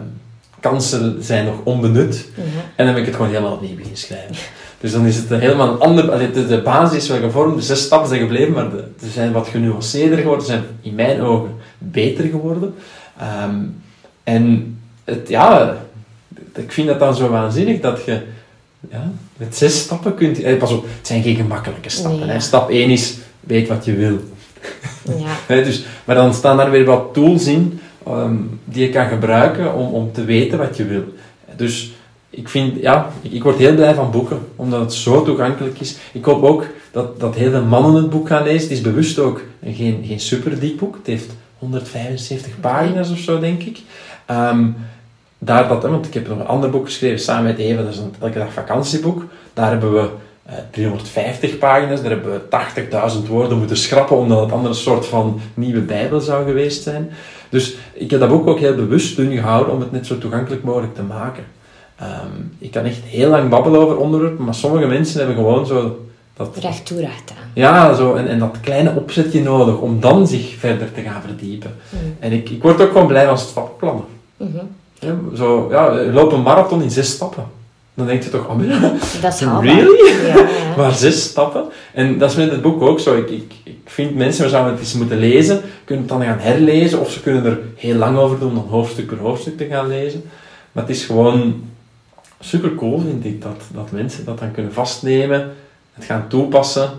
[0.59, 2.27] kansen zijn nog onbenut.
[2.35, 2.43] Ja.
[2.75, 4.35] En dan heb ik het gewoon helemaal opnieuw beginnen schrijven.
[4.81, 6.33] Dus dan is het helemaal een ander...
[6.33, 9.31] De, de basis is wel gevormd, de zes stappen zijn gebleven, maar de, ze zijn
[9.31, 12.73] wat genuanceerder geworden, ze zijn in mijn ogen beter geworden.
[13.19, 13.55] Ehm,
[14.23, 15.77] en het, ja,
[16.55, 18.21] ik vind dat dan zo waanzinnig dat je
[18.91, 20.41] ja, met zes stappen kunt...
[20.41, 22.19] eh, Pas op, het zijn geen gemakkelijke stappen.
[22.19, 22.33] Nee, hè.
[22.33, 22.39] ja.
[22.39, 24.19] Stap 1 is, weet wat je wil.
[25.47, 25.55] Ja.
[25.63, 29.93] Dus, maar dan staan daar weer wat tools in ehm, die je kan gebruiken om,
[29.93, 31.03] om te weten wat je wil.
[31.55, 31.91] Dus
[32.33, 35.97] ik vind, ja, ik, ik word heel blij van boeken, omdat het zo toegankelijk is.
[36.11, 38.61] Ik hoop ook dat, dat heel mannen het boek gaan lezen.
[38.61, 40.95] Het is bewust ook een- geen, geen super dik boek.
[40.95, 41.29] Het heeft
[41.59, 43.79] 175 pagina's of zo, denk ik.
[44.25, 44.67] Ehm,
[45.39, 47.97] daar dat, want ik heb nog een ander boek geschreven samen met Eva, dat is
[47.97, 49.25] een elke dag vakantieboek.
[49.53, 50.09] Daar hebben we
[50.45, 52.01] eh, 350 pagina's.
[52.01, 52.39] Daar hebben we
[53.23, 57.09] 80.000 woorden moeten schrappen omdat het anders een soort van nieuwe bijbel zou geweest zijn.
[57.49, 60.63] Dus ik heb dat boek ook heel bewust dun gehouden om het net zo toegankelijk
[60.63, 61.43] mogelijk te maken.
[62.01, 66.05] Ehm, ik kan echt heel lang babbelen over onderwerpen, maar sommige mensen hebben gewoon zo
[66.33, 66.57] dat...
[66.61, 67.49] Recht toe, recht aan.
[67.53, 71.75] Ja, zo, en, en dat kleine opzetje nodig om dan zich verder te gaan verdiepen.
[71.89, 72.15] Mm.
[72.19, 74.03] En ik, ik word ook gewoon blij van stappenplannen.
[74.37, 74.57] Mhm.
[74.99, 77.43] Ja, zo, ja, loop een marathon in zes stappen.
[77.93, 78.59] Dan denk je toch, oh,
[79.21, 79.63] Dat is haalbaar.
[79.63, 80.27] really?
[80.27, 80.45] Ja, ja.
[80.77, 81.63] Maar zes stappen.
[81.93, 83.17] En dat is met het boek ook zo.
[83.17, 86.99] Ik, ik, ik vind mensen zouden het eens moeten lezen, kunnen het dan gaan herlezen,
[86.99, 90.23] of ze kunnen er heel lang over doen om hoofdstuk per hoofdstuk te gaan lezen.
[90.71, 91.63] Maar het is gewoon
[92.41, 95.51] super cool, vind ik, dat, dat mensen dat dan kunnen vastnemen,
[95.93, 96.89] het gaan toepassen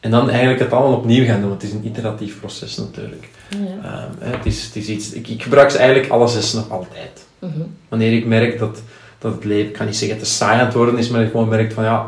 [0.00, 1.48] en dan eigenlijk het allemaal opnieuw gaan doen.
[1.48, 3.28] Want het is een iteratief proces natuurlijk.
[3.48, 3.58] Ja.
[3.58, 7.26] Ehm, het is, het is iets, ik, ik gebruik ze eigenlijk alle zes nog altijd.
[7.38, 7.60] Mhm.
[7.88, 8.82] Wanneer ik merk dat,
[9.18, 11.30] dat het leven, ik kan niet zeggen te saai aan het worden is, maar ik
[11.30, 12.06] gewoon merk van ja,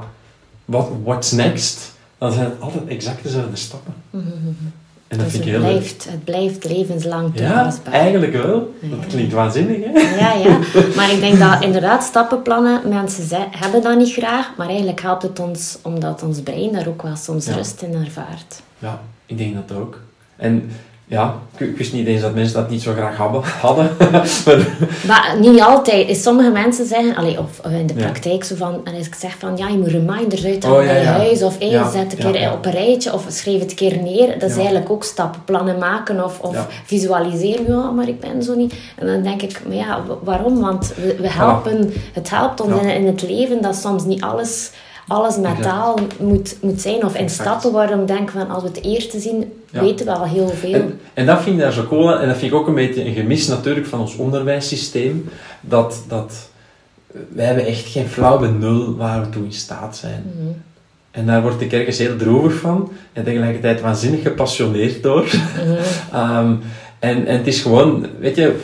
[0.64, 1.92] wat, what's next?
[2.18, 3.94] Dan zijn het altijd exact dezelfde stappen.
[4.10, 4.26] Mhm.
[5.10, 5.78] En dat Dus vind ik het, heel leuk.
[5.80, 7.92] blijft, het blijft levenslang Ja, toepasbaar.
[7.92, 8.74] eigenlijk wel.
[8.80, 9.06] Dat Ja.
[9.08, 10.00] klinkt waanzinnig, hè?
[10.18, 10.58] Ja, ja.
[10.96, 15.22] Maar ik denk dat inderdaad stappenplannen, mensen ze- hebben dat niet graag, maar eigenlijk helpt
[15.22, 17.54] het ons omdat ons brein daar ook wel soms Ja.
[17.54, 18.60] rust in ervaart.
[18.78, 20.00] Ja, ik denk dat ook.
[20.36, 20.70] En
[21.10, 23.42] ja, ik, ik wist niet eens dat mensen dat niet zo graag hadden.
[23.60, 23.90] hadden.
[24.12, 24.28] maar,
[25.06, 26.16] Maar niet altijd.
[26.16, 28.00] Sommige mensen zeggen, allee, of in de Ja.
[28.04, 30.76] praktijk, zo van, en als ik zeg van, ja, je moet reminders uit Oh, ja,
[30.78, 31.12] bij je ja.
[31.12, 34.38] huis, of hey, zet een keer op een rijtje, of schrijf het een keer neer.
[34.38, 36.66] Dat is eigenlijk ook stappenplannen maken, of, of Ja.
[36.84, 37.66] visualiseren.
[37.68, 38.74] Ja, maar ik ben zo niet.
[38.96, 40.60] En dan denk ik, maar ja, wa- waarom?
[40.60, 44.70] Want we, we helpen, het helpt ons in het leven dat soms niet alles...
[45.08, 48.84] Alles met taal moet, moet zijn, of in stappen waarom denk van als we het
[48.84, 49.80] eerste zien, Ja.
[49.80, 50.72] weten we al heel veel.
[50.74, 52.18] en, en dat vind ik daar zo cool.
[52.20, 55.28] En dat vind ik ook een beetje een gemis natuurlijk van ons onderwijssysteem.
[55.60, 56.32] Dat, dat
[57.28, 60.32] wij hebben echt geen flauw benul waar we toe in staat zijn.
[60.36, 60.48] Mhm.
[61.10, 62.92] En daar word ik ergens heel droevig van.
[63.12, 65.22] En tegelijkertijd waanzinnig gepassioneerd door.
[65.24, 65.74] Mhm.
[66.20, 66.54] Ehm,
[66.98, 68.56] en, en het is gewoon, weet je,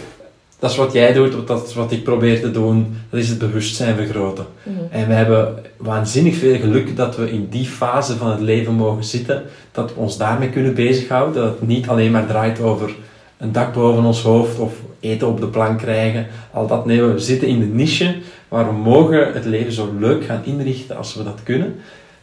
[0.58, 2.96] dat is wat jij doet, dat is wat ik probeer te doen.
[3.10, 4.46] Dat is het bewustzijn vergroten.
[4.62, 4.76] Mhm.
[4.90, 9.04] En we hebben waanzinnig veel geluk dat we in die fase van het leven mogen
[9.04, 9.42] zitten.
[9.72, 11.42] Dat we ons daarmee kunnen bezighouden.
[11.42, 12.94] Dat het niet alleen maar draait over
[13.38, 16.26] een dak boven ons hoofd of eten op de plank krijgen.
[16.52, 18.16] Al dat, nee, we zitten in de niche
[18.48, 21.76] waar we mogen het leven zo leuk gaan inrichten als we dat kunnen.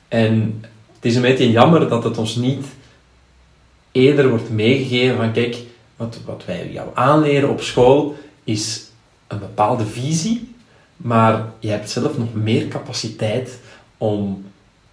[0.08, 0.64] En
[0.96, 2.66] het is een beetje jammer dat het ons niet
[3.92, 5.58] eerder wordt meegegeven van kijk,
[6.04, 8.84] wat, wat wij jou aanleren op school is
[9.28, 10.54] een bepaalde visie,
[10.98, 13.60] maar je hebt zelf nog meer capaciteit
[13.98, 14.46] om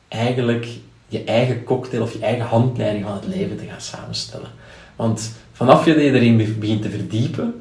[0.08, 0.66] eigenlijk
[1.08, 4.50] je eigen cocktail of je eigen handleiding van het leven te gaan samenstellen.
[4.96, 7.60] Want vanaf je je erin be- begint te verdiepen,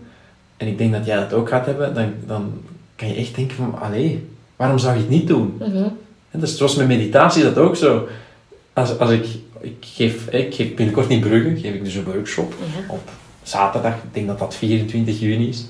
[0.58, 2.54] en ik denk dat jij dat ook gaat hebben, dan, dan
[2.96, 5.56] kan je echt denken van, allee, waarom zou je het niet doen?
[5.60, 5.88] Mhm.
[6.32, 8.08] En dus zoals met meditatie dat ook zo.
[8.74, 9.26] Als, als ik,
[9.62, 12.94] ik, geef, ik geef binnenkort in Brugge, geef ik dus een workshop Ja.
[12.94, 13.10] op
[13.50, 15.66] zaterdag, ik denk dat dat 24 juni is.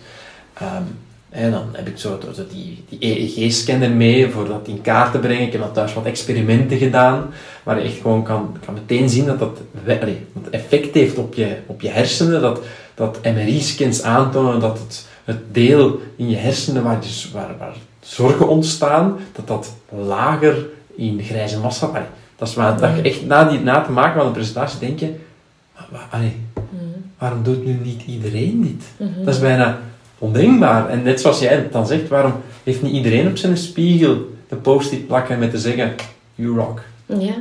[0.54, 0.84] Ehm,
[1.30, 5.20] en dan heb ik zo, zo die, die EEG-scanner mee voor dat in kaart te
[5.20, 5.46] brengen.
[5.46, 7.30] Ik heb dan thuis wat experimenten gedaan,
[7.64, 11.58] waar je echt gewoon kan, kan meteen zien dat dat, allee, effect heeft op je,
[11.66, 12.42] op je hersenen.
[12.42, 12.60] Dat,
[12.96, 18.48] dat MRI-scans aantonen dat het, het deel in je hersenen waar, dus, waar, waar zorgen
[18.48, 19.74] ontstaan, dat dat
[20.06, 20.66] lager
[20.96, 21.86] in de grijze massa...
[21.88, 22.02] Allee,
[22.36, 25.00] dat is waar, dat je echt na, die, na te maken van een presentatie denk
[25.00, 25.14] je...
[25.92, 26.36] "Maar allee.
[27.20, 29.10] Waarom doet nu niet iedereen dit?
[29.10, 29.24] Mhm.
[29.26, 29.80] Dat is bijna
[30.18, 30.90] ondenkbaar.
[30.90, 34.56] En net zoals jij het dan zegt, waarom heeft niet iedereen op zijn spiegel de
[34.56, 35.94] post-it plakken met te zeggen,
[36.36, 36.82] you rock.
[37.06, 37.34] Ja,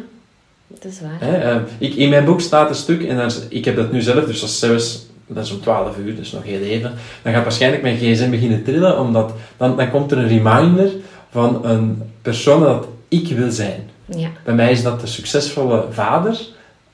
[0.67, 1.17] dat is waar.
[1.31, 4.01] Hè, eh, ik, in mijn boek staat een stuk, en is- ik heb dat nu
[4.01, 6.93] zelf, dus dat is zelfs, dat is om 12 uur, dus nog heel even.
[7.23, 10.91] Dan gaat waarschijnlijk mijn gsm beginnen trillen, omdat dan, dan komt er een reminder
[11.31, 13.91] van een persoon dat ik wil zijn.
[14.07, 14.29] Ja.
[14.45, 16.39] Bij mij is dat de succesvolle vader,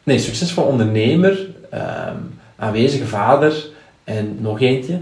[0.03, 2.17] nee, succesvol ondernemer, ehm,
[2.57, 3.67] aanwezige vader
[4.05, 4.99] en nog eentje.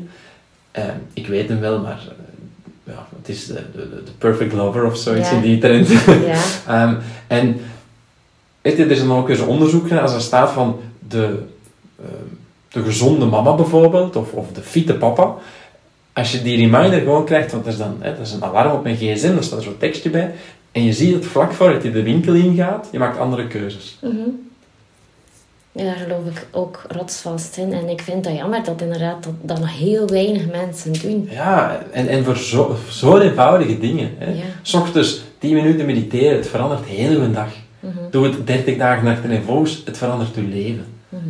[0.70, 4.84] Ehm, ik weet hem wel, maar eh, ja, het is de, de, de perfect lover
[4.84, 5.36] of zoiets Ja.
[5.36, 5.88] in die trend.
[6.26, 6.38] Ja.
[6.66, 6.94] Ehm,
[7.26, 7.61] en
[8.61, 11.38] weet je, er is dan ook eens een onderzoek gedaan, als er staat van de,
[11.98, 12.09] ehm,
[12.68, 15.34] de gezonde mama bijvoorbeeld, of, of de fitte papa.
[16.12, 18.72] Als je die reminder gewoon krijgt, want dat is dan hè, dat is een alarm
[18.72, 20.34] op mijn gsm, daar staat er zo'n tekstje bij,
[20.72, 23.98] en je ziet het vlak voordat je de winkel ingaat, je maakt andere keuzes.
[24.03, 24.12] Mhm.
[25.72, 27.72] Ja, daar geloof ik ook rotsvast in.
[27.72, 31.28] En ik vind dat jammer dat inderdaad dat, dat nog heel weinig mensen doen.
[31.30, 34.10] Ja, en, en voor zo, zo'n eenvoudige dingen.
[34.18, 34.30] Hè.
[34.30, 34.42] Ja.
[34.62, 37.48] S ochtends 10 minuten mediteren, het verandert heel uw dag.
[37.80, 37.92] Mhm.
[38.10, 40.84] Doe het 30 dagen achtereenvolgens, het verandert uw leven.
[41.08, 41.20] Mhm.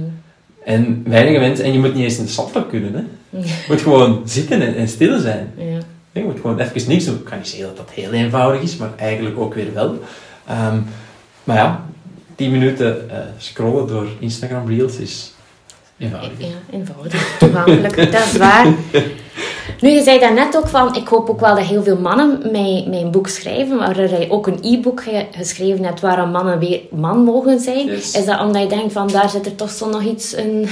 [0.64, 2.94] En weinige mensen, en je moet niet eens in de salto kunnen.
[2.94, 3.02] Hè.
[3.38, 3.44] Ja.
[3.44, 5.52] Je moet gewoon zitten en, en stil zijn.
[5.56, 5.78] Ja.
[6.12, 7.14] Je moet gewoon even niks doen.
[7.14, 9.98] Ik kan niet zeggen dat dat heel eenvoudig is, maar eigenlijk ook weer wel.
[10.46, 10.78] Ehm,
[11.44, 11.84] maar ja,
[12.36, 15.32] 10 minuten eh, scrollen door Instagram Reels is
[15.98, 16.30] eenvoudig.
[16.38, 17.36] Ja, eenvoudig.
[17.38, 18.66] Toegankelijk, dat is waar.
[19.80, 22.90] Nu, je zei daarnet ook van, ik hoop ook wel dat heel veel mannen mijn,
[22.90, 27.18] mijn boek schrijven, waar je ook een e-book ge- geschreven hebt waarom mannen weer man
[27.24, 27.86] mogen zijn.
[27.86, 28.12] Yes.
[28.14, 30.68] Is dat omdat je denkt van, daar zit er toch zo nog iets, een,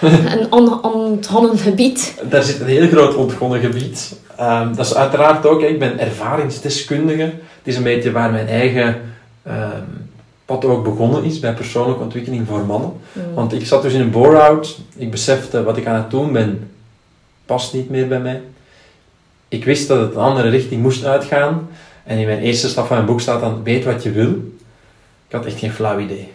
[0.38, 2.14] een on, ontgonnen gebied?
[2.30, 4.16] Daar zit een heel groot ontgonnen gebied.
[4.36, 7.22] Ehm, dat is uiteraard ook, ik ben ervaringsdeskundige.
[7.22, 9.00] Het is een beetje waar mijn eigen
[9.42, 9.82] ehm,
[10.48, 12.92] pad ook begonnen is, bij persoonlijke ontwikkeling voor mannen.
[13.34, 14.78] Want ik zat dus in een bore-out.
[14.96, 16.70] Ik besefte wat ik aan het doen ben,
[17.46, 18.42] past niet meer bij mij.
[19.48, 21.68] Ik wist dat het een andere richting moest uitgaan.
[22.04, 24.28] En in mijn eerste stap van mijn boek staat dan, weet wat je wil.
[25.28, 26.28] Ik had echt geen flauw idee.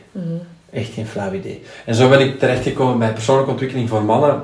[0.69, 1.61] Echt geen flauw idee.
[1.85, 4.43] En zo ben ik terechtgekomen bij persoonlijke ontwikkeling voor mannen.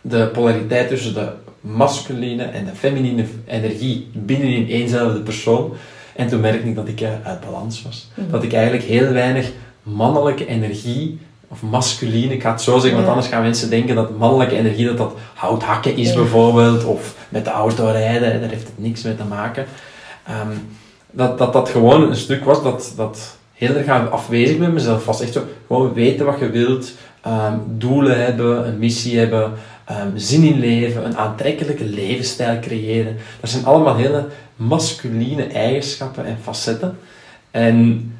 [0.00, 1.28] De polariteit tussen de
[1.60, 5.72] masculine en de feminine energie binnenin éénzelfde persoon.
[6.16, 8.08] En toen merkte ik dat ik eh, uit balans was.
[8.30, 9.50] Dat ik eigenlijk heel weinig
[9.82, 13.10] mannelijke energie, of masculine, ik ga het zo zeggen, want Ja.
[13.10, 16.14] anders gaan mensen denken dat mannelijke energie, dat dat houthakken is Ja.
[16.14, 19.64] bijvoorbeeld, of met de auto rijden, daar heeft het niks mee te maken.
[20.26, 20.48] Ehm,
[21.10, 25.20] dat, dat dat gewoon een stuk was dat, dat heel erg afwezig met mezelf was.
[25.20, 26.92] Echt zo, gewoon weten wat je wilt,
[27.22, 29.52] ehm, doelen hebben, een missie hebben,
[29.90, 33.16] ehm, zin in leven, een aantrekkelijke levensstijl creëren.
[33.40, 34.26] Dat zijn allemaal hele
[34.56, 36.98] masculine eigenschappen en facetten.
[37.50, 38.12] En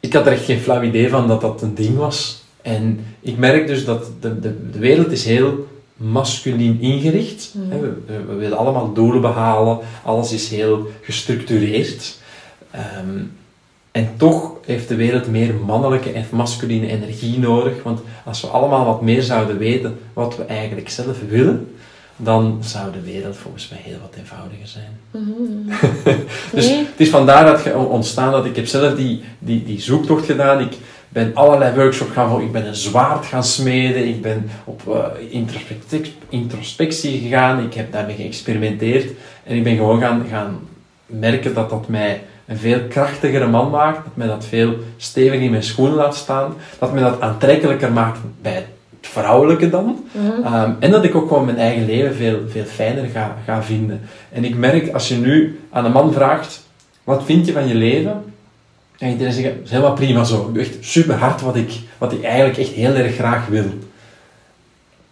[0.00, 2.44] ik had er echt geen flauw idee van dat dat een ding was.
[2.62, 7.54] En ik merk dus dat de, de, de wereld is heel masculien ingericht.
[7.68, 9.78] Hè, We, we- we willen allemaal doelen behalen.
[10.04, 12.18] Alles is heel gestructureerd.
[12.70, 13.18] Ehm,
[13.96, 17.82] en toch heeft de wereld meer mannelijke en masculine energie nodig.
[17.82, 21.74] Want als we allemaal wat meer zouden weten wat we eigenlijk zelf willen,
[22.16, 24.98] dan zou de wereld volgens mij heel wat eenvoudiger zijn.
[26.52, 26.78] Dus Nee?
[26.78, 30.60] het is vandaar dat ontstaan dat ik heb zelf die, die, die zoektocht gedaan.
[30.60, 30.76] Ik
[31.08, 32.46] ben allerlei workshops gaan volgen.
[32.46, 34.08] Ik ben een zwaard gaan smeden.
[34.08, 37.64] Ik ben op eh, introspectie, introspectie gegaan.
[37.64, 39.10] Ik heb daarmee geëxperimenteerd.
[39.44, 40.58] En ik ben gewoon gaan, gaan
[41.06, 44.04] merken dat dat mij een veel krachtigere man maakt.
[44.04, 46.54] Dat mij dat veel steviger in mijn schoenen laat staan.
[46.78, 48.66] Dat mij dat aantrekkelijker maakt bij het
[49.00, 50.04] vrouwelijke dan.
[50.44, 54.00] Ehm, en dat ik ook gewoon mijn eigen leven veel, veel fijner ga, ga vinden.
[54.32, 56.62] En ik merk, als je nu aan een man vraagt,
[57.04, 58.24] wat vind je van je leven?
[58.98, 60.46] En iedereen zegt, het is helemaal prima zo.
[60.48, 63.64] Ik doe echt super hard wat ik, wat ik eigenlijk echt heel erg graag wil.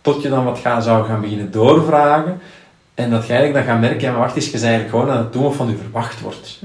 [0.00, 2.40] Tot je dan wat gaan, zou gaan beginnen doorvragen.
[2.94, 5.18] En dat je eigenlijk dan gaat merken, ja, maar wacht eens, je eigenlijk gewoon aan
[5.18, 6.60] het doen wat van je verwacht wordt.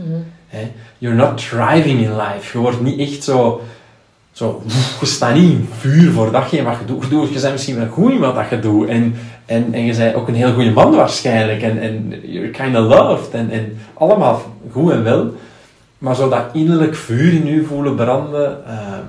[0.49, 0.71] Hè?
[0.97, 2.57] You're not thriving in life.
[2.57, 3.61] Je wordt niet echt zo...
[4.31, 4.61] zo
[4.99, 7.03] je staat niet in vuur voor datgene wat je doet.
[7.03, 8.87] Je, doet, je bent misschien wel goed in wat dat je doet.
[8.87, 11.61] En, en, en je bent ook een heel goede man waarschijnlijk.
[11.61, 13.31] En, en you're kind of loved.
[13.31, 14.41] En, en allemaal
[14.71, 15.33] goed en wel.
[15.97, 19.05] Maar zo dat innerlijk vuur in je voelen branden, ehm,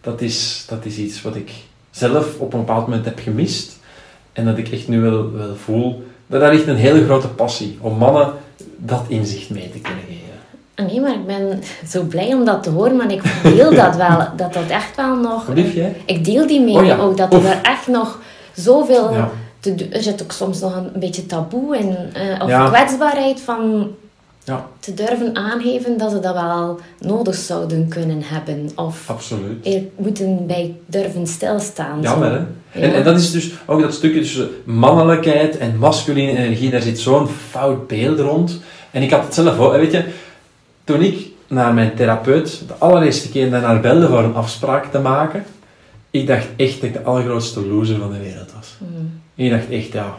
[0.00, 1.50] dat, is, dat is iets wat ik
[1.90, 3.78] zelf op een bepaald moment heb gemist.
[4.32, 6.06] En dat ik echt nu wel, wel voel.
[6.26, 8.32] Dat daar ligt een hele grote passie om mannen
[8.76, 10.27] dat inzicht mee te kunnen geven.
[10.78, 13.96] Ah, Nee, maar ik ben zo blij om dat te horen, maar ik deel dat
[13.96, 14.18] wel.
[14.36, 15.48] Dat dat echt wel nog...
[15.54, 15.96] Lief jij?
[16.04, 16.96] Ik deel die mening Oh ja.
[16.98, 17.44] ook, dat Oef.
[17.44, 18.18] er echt nog
[18.54, 19.12] zoveel...
[19.12, 19.30] Ja.
[19.60, 22.68] Te, er zit ook soms nog een, beetje taboe in, eh, of Ja.
[22.68, 23.88] kwetsbaarheid van
[24.44, 28.70] Ja, te durven aangeven dat ze dat wel nodig zouden kunnen hebben.
[28.74, 29.66] Of absoluut.
[29.66, 32.00] er moeten bij durven stilstaan.
[32.02, 32.36] Jammer, hè?
[32.80, 32.86] Ja.
[32.86, 36.98] En, en dat is dus ook dat stukje tussen mannelijkheid en masculine energie, daar zit
[37.00, 38.60] zo'n fout beeld rond.
[38.90, 40.04] En ik had het zelf ook, weet je,
[40.88, 45.44] toen ik naar mijn therapeut de allereerste keer daarnaar belde voor een afspraak te maken,
[46.10, 48.74] ik dacht echt dat ik de allergrootste loser van de wereld was.
[48.78, 49.20] Mm.
[49.34, 50.18] Ik dacht echt, ja,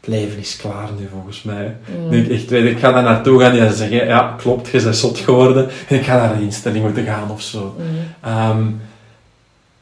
[0.00, 1.76] het leven is klaar nu volgens mij.
[2.10, 4.96] Nu ik echt weet, ik ga daar naartoe gaan en zeggen, ja, klopt, je bent
[4.96, 7.74] zot geworden en ik ga naar een instelling moeten gaan of zo.
[7.78, 7.84] Mm.
[8.20, 8.62] Ehm,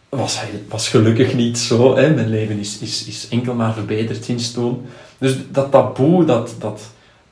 [0.09, 1.96] was, hij- was gelukkig niet zo.
[1.96, 2.11] Hè.
[2.14, 4.86] Mijn leven is, is, is enkel maar verbeterd sinds toen.
[5.18, 6.80] Dus dat taboe, dat, dat,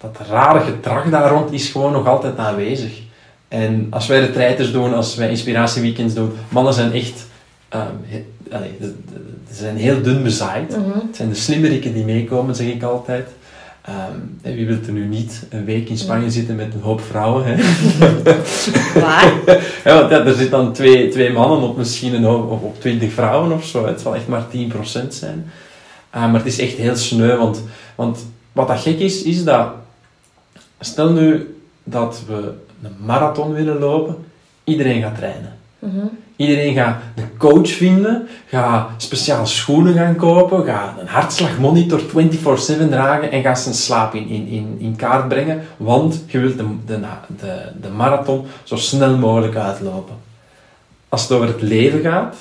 [0.00, 2.92] dat rare gedrag daar rond, is gewoon nog altijd aanwezig.
[3.48, 7.26] En als wij retreiters doen, als wij inspiratieweekends doen, mannen zijn echt...
[7.68, 8.24] ehm, he-
[8.56, 8.94] allee, ze-
[9.48, 10.76] ze zijn heel dun bezaaid.
[10.76, 10.98] Mhm.
[11.06, 13.28] Het zijn de slimmerikken die meekomen, zeg ik altijd.
[13.82, 13.96] Ehm,
[14.42, 17.44] en wie wil er nu niet een week in Spanje zitten met een hoop vrouwen?
[17.46, 17.54] Hè?
[19.00, 19.32] Waar?
[19.84, 22.80] Ja, want ja, er zitten dan twee, twee mannen op misschien een hoop, op, op
[22.80, 23.86] 20 vrouwen of zo.
[23.86, 25.50] Het zal echt maar 10% zijn.
[26.10, 27.62] Ah, maar het is echt heel sneu, want,
[27.94, 29.68] want wat dat gek is, is dat...
[30.80, 31.54] Stel nu
[31.84, 32.52] dat we
[32.82, 34.16] een marathon willen lopen,
[34.64, 35.58] iedereen gaat trainen.
[35.78, 36.06] Mhm.
[36.36, 43.30] Iedereen gaat een coach vinden, gaat speciale schoenen gaan kopen, gaat een hartslagmonitor 24-7 dragen
[43.30, 47.00] en gaat zijn slaap in, in, in, in kaart brengen, want je wilt de, de,
[47.40, 50.14] de, de marathon zo snel mogelijk uitlopen.
[51.08, 52.36] Als het over het leven gaat,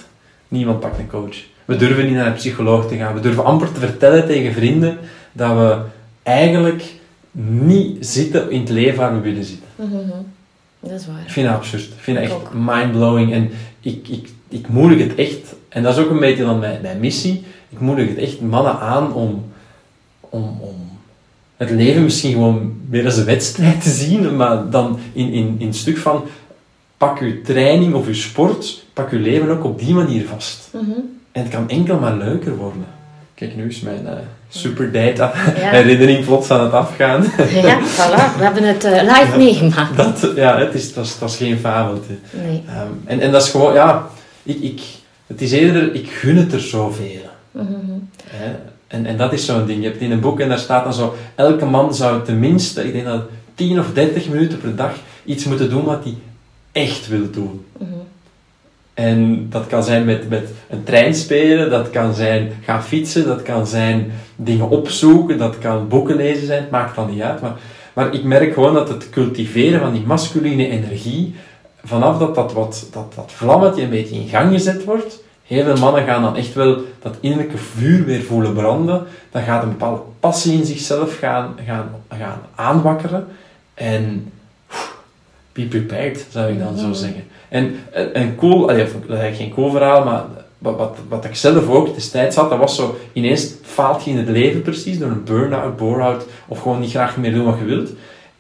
[0.47, 1.37] niemand pakt een coach.
[1.65, 3.13] We durven niet naar een psycholoog te gaan.
[3.13, 4.97] We durven amper te vertellen tegen vrienden
[5.31, 5.77] dat we
[6.23, 6.98] eigenlijk
[7.31, 9.67] niet zitten in het leven waar we willen zitten.
[10.79, 11.21] Dat is waar.
[11.25, 11.83] Ik vind dat absurd.
[11.83, 12.53] Ik vind dat echt ook.
[12.53, 13.33] mindblowing.
[13.33, 13.49] En
[13.81, 16.99] ik, ik, ik moedig het echt, en dat is ook een beetje dan mijn, mijn
[16.99, 19.43] missie, ik moedig het echt mannen aan om,
[20.19, 20.75] om, om
[21.57, 25.67] het leven misschien gewoon meer als een wedstrijd te zien, maar dan in, in, in
[25.67, 26.23] het stuk van
[26.97, 30.69] pak je training of je sport, pak je leven ook op die manier vast.
[30.73, 30.91] Mhm.
[31.31, 32.85] En het kan enkel maar leuker worden.
[33.33, 34.17] Kijk, nu is mijn eh
[34.49, 35.69] super data Ja.
[35.79, 37.23] herinnering plots aan het afgaan.
[37.63, 38.37] Ja, voilà.
[38.37, 39.97] We hebben het eh, live meegemaakt.
[39.97, 42.13] Dat, ja, het is, dat is geen fabeltje.
[42.31, 42.63] Nee.
[42.67, 44.07] Ehm, en, en dat is gewoon, ja,
[44.43, 44.81] ik, ik,
[45.27, 47.29] het is eerder, ik gun het er zoveel.
[47.51, 47.65] Mhm.
[48.25, 48.55] Hè?
[48.87, 49.83] En, en dat is zo'n ding.
[49.83, 52.93] Je hebt in een boek en daar staat dan zo, elke man zou tenminste, ik
[52.93, 53.21] denk dat
[53.55, 54.93] 10 of 30 minuten per dag
[55.25, 56.15] iets moeten doen wat hij
[56.71, 57.65] echt wil doen.
[57.77, 57.89] Mhm.
[58.99, 63.41] En dat kan zijn met, met een trein spelen, dat kan zijn gaan fietsen, dat
[63.41, 67.41] kan zijn dingen opzoeken, dat kan boeken lezen zijn, het maakt dan niet uit.
[67.41, 67.53] Maar,
[67.93, 71.35] maar ik merk gewoon dat het cultiveren van die masculine energie,
[71.83, 75.77] vanaf dat dat, wat, dat dat vlammetje een beetje in gang gezet wordt, heel veel
[75.77, 79.03] mannen gaan dan echt wel dat innerlijke vuur weer voelen branden.
[79.31, 83.27] Dan gaat een bepaalde passie in zichzelf gaan, gaan, gaan aanwakkeren.
[83.73, 84.31] En
[85.59, 87.23] be prepared, zou ik dan zo zeggen.
[87.49, 87.75] En
[88.13, 90.23] een, cool, allee, dat is geen cool verhaal, maar
[90.57, 94.17] wat, wat, wat ik zelf ook destijds had, dat was zo, ineens faalt je in
[94.17, 97.65] het leven precies, door een burn-out, bore-out, of gewoon niet graag meer doen wat je
[97.65, 97.89] wilt.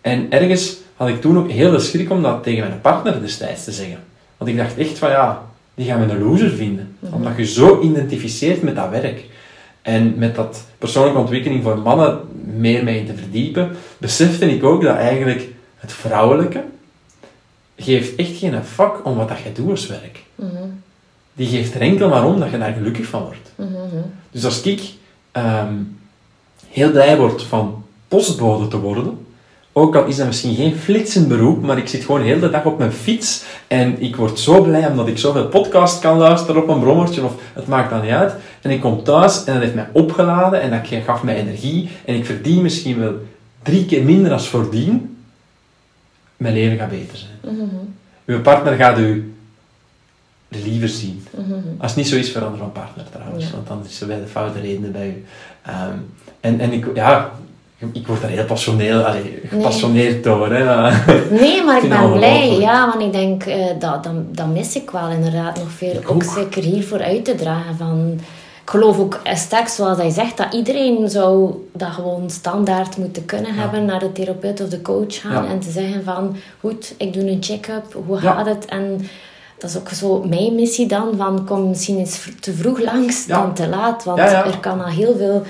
[0.01, 3.63] En ergens had ik toen ook heel veel schrik om dat tegen mijn partner destijds
[3.63, 3.97] te zeggen.
[4.37, 5.41] Want ik dacht echt van, ja,
[5.75, 6.95] die gaan me een loser vinden.
[7.11, 9.23] Omdat je zo identificeert met dat werk.
[9.81, 12.19] En met dat persoonlijke ontwikkeling voor mannen
[12.57, 16.63] meer mee te verdiepen, besefte ik ook dat eigenlijk het vrouwelijke
[17.79, 20.23] geeft echt geen fuck om wat dat je doet als werk.
[20.35, 20.67] Mhm.
[21.33, 23.51] Die geeft er enkel maar om dat je daar gelukkig van wordt.
[23.55, 24.01] Mhm.
[24.31, 24.81] Dus als ik
[25.31, 25.73] ehm,
[26.67, 29.17] heel blij word van postbode te worden,
[29.73, 32.65] ook al is dat misschien geen flitsend beroep, maar ik zit gewoon heel de dag
[32.65, 36.69] op mijn fiets en ik word zo blij omdat ik zoveel podcast kan luisteren op
[36.69, 38.33] een brommertje, of het maakt dan niet uit.
[38.61, 42.15] En ik kom thuis en dat heeft mij opgeladen en dat gaf mij energie en
[42.15, 43.13] ik verdien misschien wel
[43.63, 45.17] drie keer minder als voordien.
[46.39, 47.55] Mijn leven gaat beter zijn.
[47.55, 47.75] Mhm.
[48.25, 49.33] Uw partner gaat u
[50.47, 51.23] liever zien.
[51.37, 51.53] Mhm.
[51.77, 53.45] Als het niet zo is, verander van partner trouwens.
[53.45, 53.51] Ja.
[53.51, 55.25] Want dan is er bij de foute redenen bij u.
[55.65, 55.93] Ehm,
[56.39, 57.31] en, en ik, ja,
[57.93, 60.51] ik word daar heel passioneel, allee, gepassioneerd door.
[60.51, 60.91] Hè.
[61.29, 62.57] Nee, maar ik ben blij.
[62.59, 65.93] Ja, want ik denk, eh, dat, dat, dat mis ik wel inderdaad nog veel.
[65.93, 66.15] Ik ook.
[66.15, 66.23] ook.
[66.23, 68.19] zeker hiervoor uit te dragen van...
[68.69, 73.53] Ik geloof ook sterk, zoals hij zegt, dat iedereen zou dat gewoon standaard moeten kunnen
[73.53, 73.59] Ja.
[73.61, 73.85] hebben.
[73.85, 75.43] Naar de therapeut of de coach gaan.
[75.43, 75.49] Ja.
[75.49, 77.93] En te zeggen van, goed, ik doe een check-up.
[78.05, 78.33] Hoe Ja.
[78.33, 78.65] gaat het?
[78.65, 79.07] En
[79.57, 81.07] dat is ook zo mijn missie dan.
[81.17, 84.03] Van, kom misschien eens te vroeg langs dan te laat.
[84.03, 85.43] Want er kan al heel veel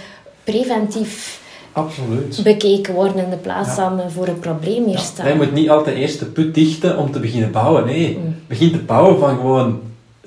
[0.44, 1.42] preventief
[1.72, 2.40] Absoluut.
[2.44, 5.28] bekeken worden in de plaats van eh, voor een probleem hier staan.
[5.28, 7.86] je moet niet altijd eerst de put dichten om te beginnen bouwen.
[7.86, 8.36] Nee, Mm.
[8.48, 9.80] begin te bouwen van gewoon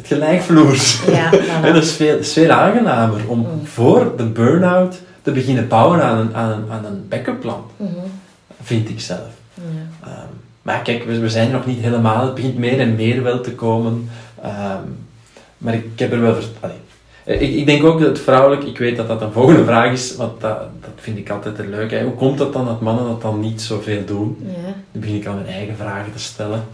[0.03, 1.01] het gelijkvloers.
[1.07, 1.65] Ja, voilà.
[1.65, 3.67] En dat is veel, is veel aangenamer om Mm.
[3.67, 7.65] voor de burn-out te beginnen bouwen aan een, aan een, aan een backup plan.
[7.77, 7.91] Mhm.
[8.63, 9.29] Vind ik zelf.
[9.55, 9.63] Ja.
[10.09, 10.27] Ehm,
[10.63, 12.25] maar kijk, we, we zijn nog niet helemaal.
[12.25, 14.09] Het begint meer en meer wel te komen.
[14.43, 14.79] Ehm,
[15.59, 16.35] maar ik, ik heb er wel...
[16.35, 16.77] vert- Allee.
[17.25, 18.63] Eh, Ik, ik denk ook dat het vrouwelijk...
[18.65, 20.59] Ik weet dat dat een volgende vraag is, want dat
[21.03, 21.91] vind ik altijd heel leuk.
[21.91, 22.03] Hè.
[22.03, 24.37] Hoe komt het dan dat mannen dat dan niet zoveel doen?
[24.47, 24.63] Ja.
[24.93, 26.65] Dan begin ik aan mijn eigen vragen te stellen.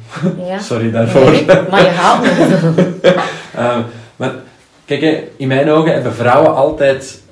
[0.47, 0.59] Ja.
[0.71, 1.31] Sorry daarvoor.
[1.31, 2.95] Nee, maar je haalt me.
[3.55, 3.83] Ehm,
[4.17, 4.35] maar
[4.85, 7.23] kijk, hè, in mijn ogen hebben vrouwen altijd,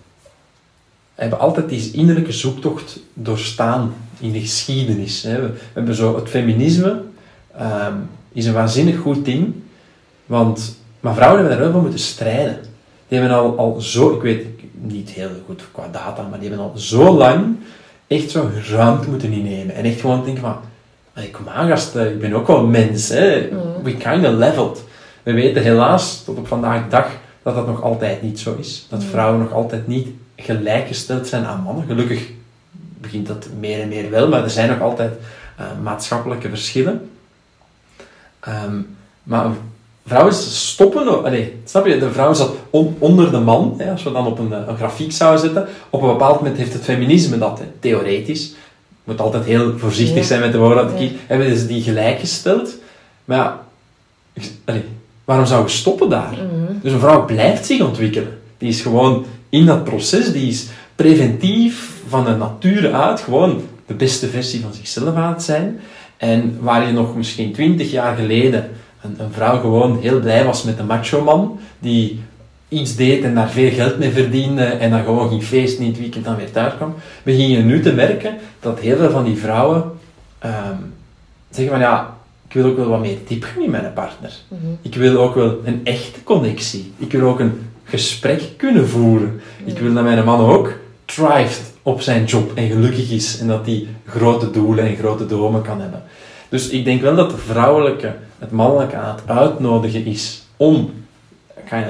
[1.15, 5.23] hebben altijd die innerlijke zoektocht doorstaan in de geschiedenis.
[5.23, 5.41] Hè.
[5.41, 7.03] We, we hebben zo het feminisme
[7.57, 7.95] ehm,
[8.33, 9.55] is een waanzinnig goed ding,
[10.27, 12.59] want, maar vrouwen hebben daar wel voor moeten strijden.
[13.09, 14.47] Die hebben al, al zo, ik weet
[14.87, 17.57] niet heel goed qua data, maar die hebben al zo lang
[18.07, 19.75] echt zo ruimte moeten innemen.
[19.75, 20.57] En echt gewoon denken van,
[21.15, 23.09] "Allee, kom aan gasten, ik ben ook wel mens.
[23.09, 23.49] Hè.
[23.53, 23.83] Mm.
[23.83, 24.85] We kind of leveled.
[25.23, 27.11] We weten helaas tot op vandaag de dag
[27.43, 28.87] dat dat nog altijd niet zo is.
[28.91, 29.09] Dat Mm.
[29.09, 31.87] vrouwen nog altijd niet gelijkgesteld zijn aan mannen.
[31.87, 32.31] Gelukkig
[33.01, 35.13] begint dat meer en meer wel, maar er zijn nog altijd
[35.57, 37.11] eh, maatschappelijke verschillen.
[38.41, 38.81] Ehm,
[39.23, 39.47] maar
[40.07, 44.13] vrouwen stoppen, allee, snap je, de vrouw zat on- onder de man, hè, als we
[44.13, 45.67] dan op een, eh, een grafiek zouden zetten.
[45.91, 48.55] Op een bepaald moment heeft het feminisme dat, hè, theoretisch,
[49.05, 50.23] moet altijd heel voorzichtig Ja.
[50.23, 51.17] zijn met de woorden dat ik Ja.
[51.27, 52.75] hebben ze die gelijkgesteld.
[53.25, 53.61] Maar ja,
[54.65, 54.85] allee,
[55.25, 56.35] waarom zou je stoppen daar?
[56.83, 58.39] Dus een vrouw blijft zich ontwikkelen.
[58.59, 63.95] Die is gewoon in dat proces, die is preventief van de nature uit gewoon de
[63.95, 65.81] beste versie van zichzelf aan het zijn.
[66.17, 68.71] En waar je nog misschien twintig jaar geleden
[69.07, 72.21] een, een vrouw gewoon heel blij was met een macho man, die
[72.69, 76.01] iets deed en daar veel geld mee verdiende en dan gewoon ging feesten in het
[76.01, 79.37] weekend dan weer thuis kwam, begin je nu te merken dat heel veel van die
[79.37, 79.93] vrouwen
[80.39, 80.77] ehm,
[81.51, 82.17] zeggen van ja,
[82.49, 84.33] ik wil ook wel wat meer diepgang in mijn partner.
[84.83, 86.93] Ik wil ook wel een echte connectie.
[86.97, 89.41] Ik wil ook een gesprek kunnen voeren.
[89.65, 90.73] Ik wil dat mijn man ook
[91.05, 95.63] thrived op zijn job en gelukkig is en dat hij grote doelen en grote dromen
[95.63, 96.03] kan hebben.
[96.49, 100.91] Dus ik denk wel dat de vrouwelijke het mannelijke aan het uitnodigen is om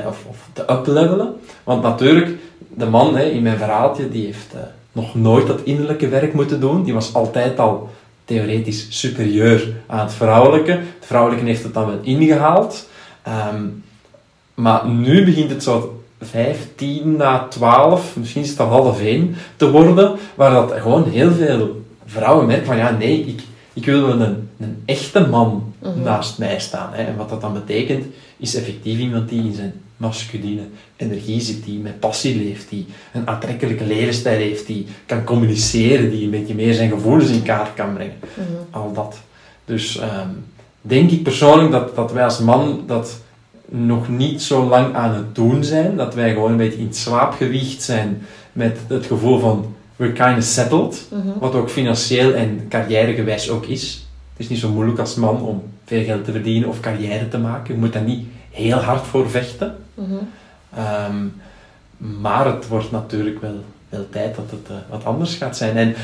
[0.07, 1.35] of, of te uplevelen.
[1.65, 2.31] Want natuurlijk,
[2.75, 4.61] de man hè, in mijn verhaaltje, die heeft uh,
[4.93, 6.83] nog nooit dat innerlijke werk moeten doen.
[6.83, 7.91] Die was altijd al
[8.25, 10.71] theoretisch superieur aan het vrouwelijke.
[10.71, 12.89] Het vrouwelijke heeft het dan wel ingehaald.
[13.53, 13.85] Um,
[14.55, 19.71] maar nu begint het zo 15 na 12, misschien is het al half 1 te
[19.71, 23.41] worden, waar dat gewoon heel veel vrouwen merken van ja, nee, ik,
[23.73, 26.03] ik wil wel een, een echte man mhm.
[26.03, 26.93] naast mij staan.
[26.93, 27.03] Hè.
[27.03, 28.05] En wat dat dan betekent,
[28.37, 30.63] is effectief iemand die in zijn masculine
[30.97, 36.25] energie zit, die met passie leeft, die een aantrekkelijke levensstijl heeft, die kan communiceren, die
[36.25, 38.17] een beetje meer zijn gevoelens in kaart kan brengen.
[38.35, 38.47] Mhm.
[38.71, 39.19] Al dat.
[39.65, 40.45] Dus um,
[40.81, 43.21] denk ik persoonlijk dat, dat wij als man dat
[43.69, 46.97] nog niet zo lang aan het doen zijn, dat wij gewoon een beetje in het
[46.97, 51.39] slaapgewicht zijn met het gevoel van we're kind of settled, mhm.
[51.39, 54.06] wat ook financieel en carrièregewijs ook is.
[54.37, 57.39] Het is niet zo moeilijk als man om veel geld te verdienen of carrière te
[57.39, 57.75] maken.
[57.75, 59.77] Je moet daar niet heel hard voor vechten.
[59.95, 60.15] Mhm.
[60.75, 61.27] Ehm,
[62.21, 65.77] maar het wordt natuurlijk wel, wel tijd dat het uh, wat anders gaat zijn.
[65.77, 65.95] En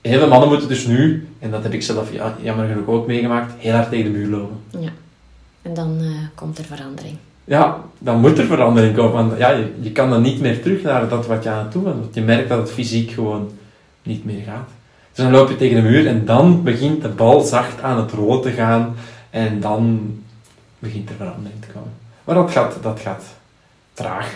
[0.00, 3.06] heel veel mannen moeten dus nu, en dat heb ik zelf ja, jammer genoeg ook
[3.06, 4.56] meegemaakt, heel hard tegen de muur lopen.
[4.80, 4.90] Ja.
[5.62, 7.16] En dan uh, komt er verandering.
[7.44, 9.12] Ja, dan moet er verandering komen.
[9.12, 11.72] Want ja, je, je, kan dan niet meer terug naar dat wat je aan het
[11.72, 12.00] doen bent.
[12.00, 13.50] Want je merkt dat het fysiek gewoon
[14.02, 14.68] niet meer gaat.
[15.20, 18.12] Dus dan loop je tegen de muur en dan begint de bal zacht aan het
[18.12, 18.96] rood te gaan.
[19.30, 20.12] En dan
[20.78, 21.92] begint er verandering te komen.
[22.24, 23.24] Maar dat gaat, dat gaat
[23.92, 24.34] traag.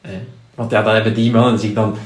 [0.00, 0.18] Hè?
[0.54, 1.96] Want ja, dan hebben die mannen zich dan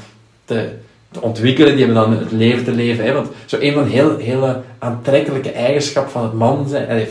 [0.45, 0.73] te,
[1.11, 3.05] te, ontwikkelen, die hebben dan het leven te leven.
[3.05, 3.13] Hè?
[3.13, 7.07] Want zo een van de heel, hele aantrekkelijke eigenschappen van het man zijn,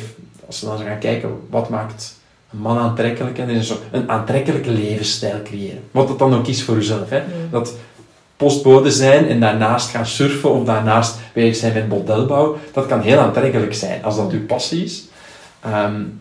[0.47, 2.17] als we dan gaan kijken, wat maakt
[2.53, 3.39] een man aantrekkelijk?
[3.39, 5.83] En is zo een aantrekkelijke levensstijl creëren.
[5.91, 7.11] Wat dat dan ook is voor jezelf.
[7.11, 7.23] Hè?
[7.51, 7.75] Dat
[8.41, 13.19] postbode zijn en daarnaast gaan surfen of daarnaast bezig zijn met modelbouw, dat kan heel
[13.19, 15.05] aantrekkelijk zijn als dat uw passie is.
[15.67, 16.21] Um,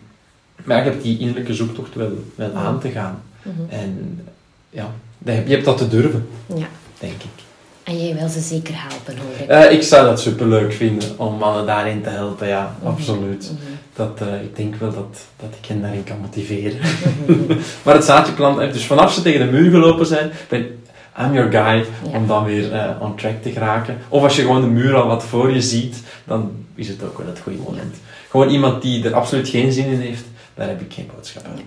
[0.64, 3.22] maar je hebt die innerlijke zoektocht wel, wel aan te gaan.
[3.42, 3.54] Mhm.
[3.68, 4.20] En
[4.70, 4.90] ja,
[5.24, 6.68] je hebt dat te durven, ja.
[6.98, 7.44] denk ik.
[7.82, 9.50] En jij wil ze zeker helpen, hoor ik.
[9.50, 12.90] Uh, ik zou dat superleuk vinden om mannen daarin te helpen, ja, mhm.
[12.90, 13.50] absoluut.
[13.52, 13.72] Mhm.
[13.94, 16.78] Dat, uh, ik denk wel dat, dat ik hen daarin kan motiveren.
[17.84, 20.66] maar het zaadje plant, dus vanaf ze tegen de muur gelopen zijn, ben
[21.18, 23.98] I'm your guide om dan weer uh, on track te geraken.
[24.08, 27.18] Of als je gewoon de muur al wat voor je ziet, dan is het ook
[27.18, 27.96] wel het goede moment.
[28.30, 31.60] Gewoon iemand die er absoluut geen zin in heeft, daar heb ik geen boodschap aan.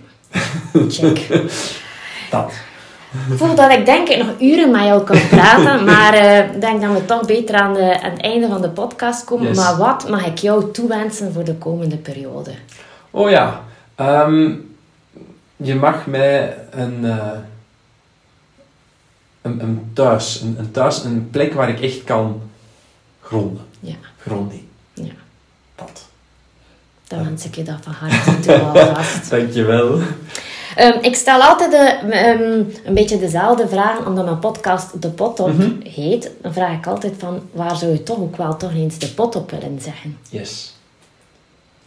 [0.90, 1.28] Check.
[2.30, 2.52] dat.
[3.28, 6.82] Voel dat ik denk ik nog uren met jou kan praten, maar ik uh, denk
[6.82, 9.54] dat we toch beter aan, de, aan het einde van de podcast komen.
[9.54, 12.50] Maar wat mag ik jou toewensen voor de komende periode?
[13.10, 13.60] Oh ja,
[13.96, 14.76] um,
[15.56, 17.26] je mag mij een, uh,
[19.44, 22.42] een, een, thuis, een, een, thuis, een plek waar ik echt kan
[23.20, 23.64] gronden.
[23.80, 23.94] Ja.
[24.18, 24.62] Gronding.
[24.94, 25.12] Ja.
[25.74, 26.06] Dat.
[27.08, 29.30] Dan wens ik je dat van harte toe alvast.
[29.30, 29.92] Dankjewel.
[30.78, 35.40] Um, ik stel altijd de, um, een beetje dezelfde vraag, omdat mijn podcast De Pot
[35.40, 36.30] Op mm heet.
[36.42, 39.36] Dan vraag ik altijd van, waar zou je toch ook wel toch eens De Pot
[39.36, 40.18] Op willen zeggen?
[40.30, 40.74] Yes.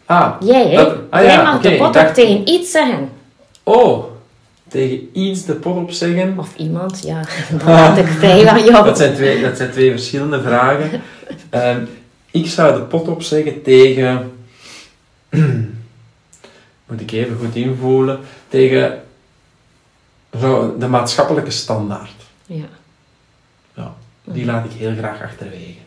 [0.05, 0.36] Ah.
[0.39, 0.86] Jij, hè?
[1.10, 3.10] Ah, Jij mag De Pot Op tegen iets zeggen.
[3.64, 4.03] Oh,
[4.68, 6.39] tegen iets De Pot Op zeggen?
[6.39, 7.22] Of iemand, ja.
[7.63, 8.86] Dan laat ik vrij van jou.
[8.86, 11.01] Dat zijn twee, dat zijn twee verschillende vragen.
[11.51, 11.88] um,
[12.32, 14.32] ik zou De Pot Op zeggen tegen
[16.88, 19.01] moet ik even goed invoelen, tegen
[20.39, 22.15] zo de maatschappelijke standaard.
[22.45, 22.70] Ja.
[23.74, 25.80] ja die laat ik heel graag achterwege.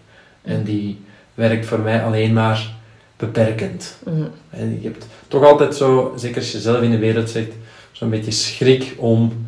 [0.42, 1.00] En die
[1.34, 2.74] werkt voor mij alleen maar
[3.16, 3.96] beperkend.
[4.04, 4.30] Mm.
[4.50, 7.52] En je hebt toch altijd zo, zeker als je zelf in de wereld zit,
[8.00, 9.46] zo'n beetje schrik om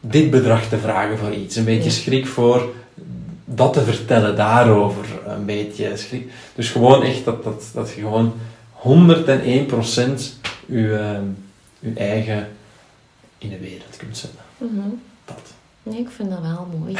[0.00, 1.56] dit bedrag te vragen voor iets.
[1.56, 2.74] Een beetje schrik voor
[3.44, 5.04] dat te vertellen daarover.
[5.26, 6.30] Een beetje schrik.
[6.54, 8.32] Dus gewoon echt dat, dat, dat je gewoon
[8.82, 8.88] 101%
[10.68, 11.10] uw, uh,
[11.80, 12.48] uw eigen
[13.38, 14.40] in de wereld kunt zetten.
[14.58, 15.52] Mm Dat.
[15.82, 16.94] Nee, ik vind dat wel mooi.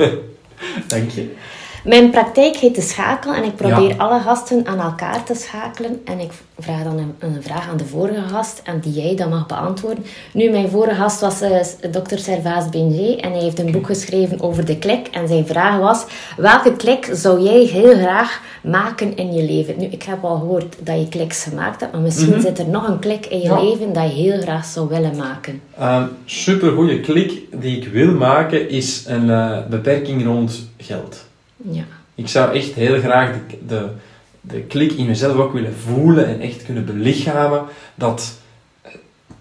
[0.88, 1.34] Dank je.
[1.84, 3.94] Mijn praktijk heet De Schakel en ik probeer Ja.
[3.96, 6.00] alle gasten aan elkaar te schakelen.
[6.04, 9.28] En ik vraag dan een, een vraag aan de vorige gast en die jij dan
[9.28, 10.04] mag beantwoorden.
[10.32, 11.60] Nu, mijn vorige gast was eh,
[11.90, 12.16] Dr.
[12.16, 15.06] Servaas Benjé en hij heeft een boek geschreven over de klik.
[15.06, 16.04] En zijn vraag was,
[16.36, 19.74] welke klik zou jij heel graag maken in je leven?
[19.78, 22.88] Nu, ik heb al gehoord dat je kliks gemaakt hebt, maar misschien zit er nog
[22.88, 23.62] een klik in je Ja.
[23.62, 25.60] leven dat je heel graag zou willen maken.
[25.78, 31.24] Een supergoeie klik die ik wil maken is een eh, beperking rond geld.
[31.62, 31.84] Ja.
[32.14, 33.88] Ik zou echt heel graag de, de,
[34.40, 37.62] de klik in mezelf ook willen voelen en echt kunnen belichamen
[37.94, 38.38] dat
[38.82, 38.92] eh,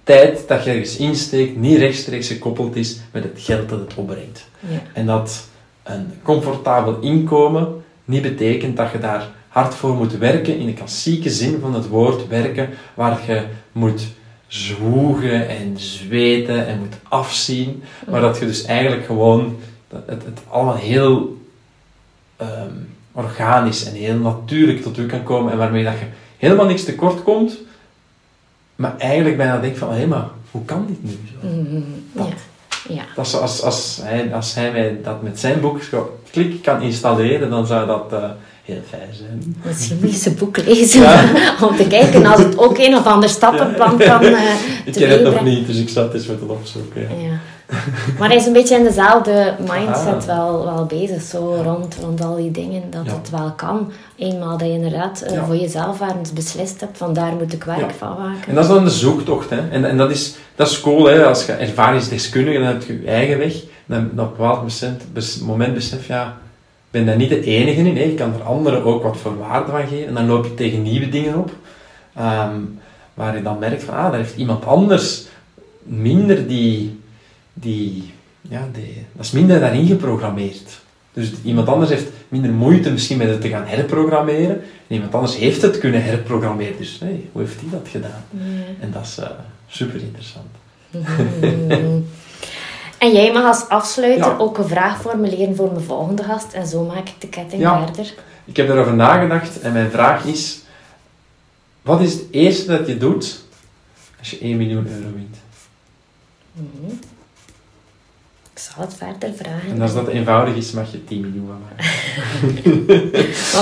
[0.04, 4.48] tijd dat je ergens insteekt niet rechtstreeks gekoppeld is met het geld dat het opbrengt.
[4.60, 4.82] Ja.
[4.94, 5.50] En dat
[5.84, 11.30] een comfortabel inkomen niet betekent dat je daar hard voor moet werken in de klassieke
[11.30, 14.08] zin van het woord werken, waar je moet
[14.48, 19.58] zwoegen en zweten en moet afzien, maar dat je dus eigenlijk gewoon
[19.88, 21.41] het, het allemaal heel
[22.42, 22.74] ehm,
[23.12, 26.06] organisch en heel natuurlijk tot u kan komen en waarmee dat je
[26.38, 27.58] helemaal niks tekort komt,
[28.76, 31.48] maar eigenlijk bijna denkt van, hé, maar hoe kan dit nu zo?
[31.48, 31.82] Mhm.
[32.12, 32.28] Dat.
[32.28, 32.34] ja.
[32.88, 33.04] Ja.
[33.16, 35.82] Dat is als, als, hij, als hij mij dat met zijn boek
[36.32, 38.30] klik kan installeren, dan zou dat eh,
[38.72, 39.56] heel fijn zijn.
[39.64, 41.24] Misschien moet je zijn boek lezen Ja.
[41.68, 44.32] om te kijken als het ook een of ander stappenplan kan uh,
[44.86, 47.02] Ik ken het nog niet, dus ik het eens moeten opzoeken.
[47.02, 47.40] Ja.
[48.20, 50.38] Maar hij is een beetje in dezelfde mindset Ah.
[50.38, 53.92] wel, wel bezig, zo rond, rond al die dingen, dat het wel kan.
[54.16, 57.92] Eenmaal dat je inderdaad eh, voor jezelf ergens beslist hebt, van daar moet ik werk
[57.98, 58.48] van maken.
[58.48, 59.50] En dat is dan de zoektocht.
[59.50, 59.70] Hè.
[59.70, 61.26] En, en dat, is, dat is cool, hè.
[61.26, 63.54] als je ervaringsdeskundige dan heb je je eigen weg.
[63.86, 66.38] Dan op een bepaald moment, bes- moment besef je, ja,
[66.92, 67.98] ben daar niet de enige in.
[67.98, 68.04] Hè.
[68.04, 70.08] Ik kan er anderen ook wat voor waarde van geven.
[70.08, 71.52] En dan loop je tegen nieuwe dingen op.
[72.16, 72.56] Ehm,
[73.14, 75.26] waar je dan merkt van, ah, daar heeft iemand anders
[75.84, 77.00] minder die...
[77.54, 80.80] die, ja, die dat is minder daarin geprogrammeerd.
[81.14, 84.62] Dus iemand anders heeft minder moeite misschien met het te gaan herprogrammeren.
[84.88, 86.78] En iemand anders heeft het kunnen herprogrammeren.
[86.78, 88.24] Dus hey, hoe heeft hij dat gedaan?
[88.30, 88.42] Ja.
[88.80, 89.30] En dat is eh,
[89.68, 90.50] super interessant.
[93.02, 94.38] En jij mag als afsluiter Ja.
[94.38, 96.54] ook een vraag formuleren voor mijn volgende gast.
[96.54, 97.86] En zo maak ik de ketting Ja.
[97.86, 98.14] verder.
[98.46, 100.60] Ik heb erover nagedacht en mijn vraag is:
[101.82, 103.44] wat is het eerste dat je doet
[104.20, 105.38] als je 1 miljoen euro wint?
[106.54, 106.92] Mhm.
[108.54, 109.70] Ik zal het verder vragen.
[109.70, 111.90] En als dat eenvoudig is, mag je 10 miljoen van maken.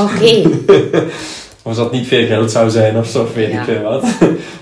[0.03, 0.49] Oké,
[1.61, 3.59] Of als dat niet veel geld zou zijn of zo, weet Ja.
[3.59, 4.01] ik veel wat.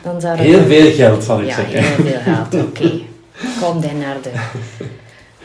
[0.04, 0.46] dan zou dat...
[0.46, 1.84] Heel veel geld, zal ik Ja, zeggen.
[1.84, 2.54] heel veel geld.
[2.68, 2.92] Oké,
[3.62, 4.32] kom dan naar de...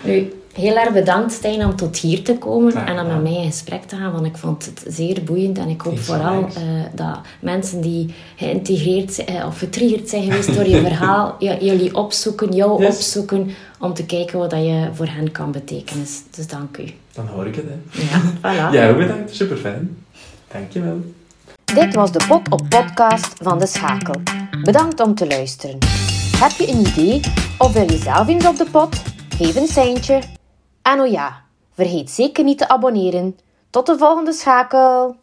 [0.04, 3.44] Nu, heel erg bedankt Stijn om tot hier te komen en om met mij in
[3.50, 6.62] gesprek te gaan, want ik vond het zeer boeiend en ik hoop Is vooral eh,
[6.94, 11.94] dat mensen die geïntegreerd zijn, eh, of getriggerd zijn geweest door je verhaal, ja, jullie
[11.94, 12.94] opzoeken, jou Yes.
[12.94, 16.06] opzoeken, om te kijken wat dat je voor hen kan betekenen.
[16.30, 16.84] Dus, dank u.
[17.12, 18.00] Dan hoor ik het, hè.
[18.02, 18.72] Ja, voilà.
[18.74, 19.96] Jij ook bedankt, super fijn.
[20.52, 21.00] Dankjewel.
[21.74, 24.20] Dit was de Pot op Podcast van De Schakel.
[24.62, 25.78] Bedankt om te luisteren.
[26.42, 27.20] Heb je een idee
[27.58, 29.02] of wil je zelf eens op de pot?
[29.36, 30.22] Geef een seintje.
[30.82, 31.42] En oh ja,
[31.74, 33.38] vergeet zeker niet te abonneren.
[33.70, 35.16] Tot de volgende schakel!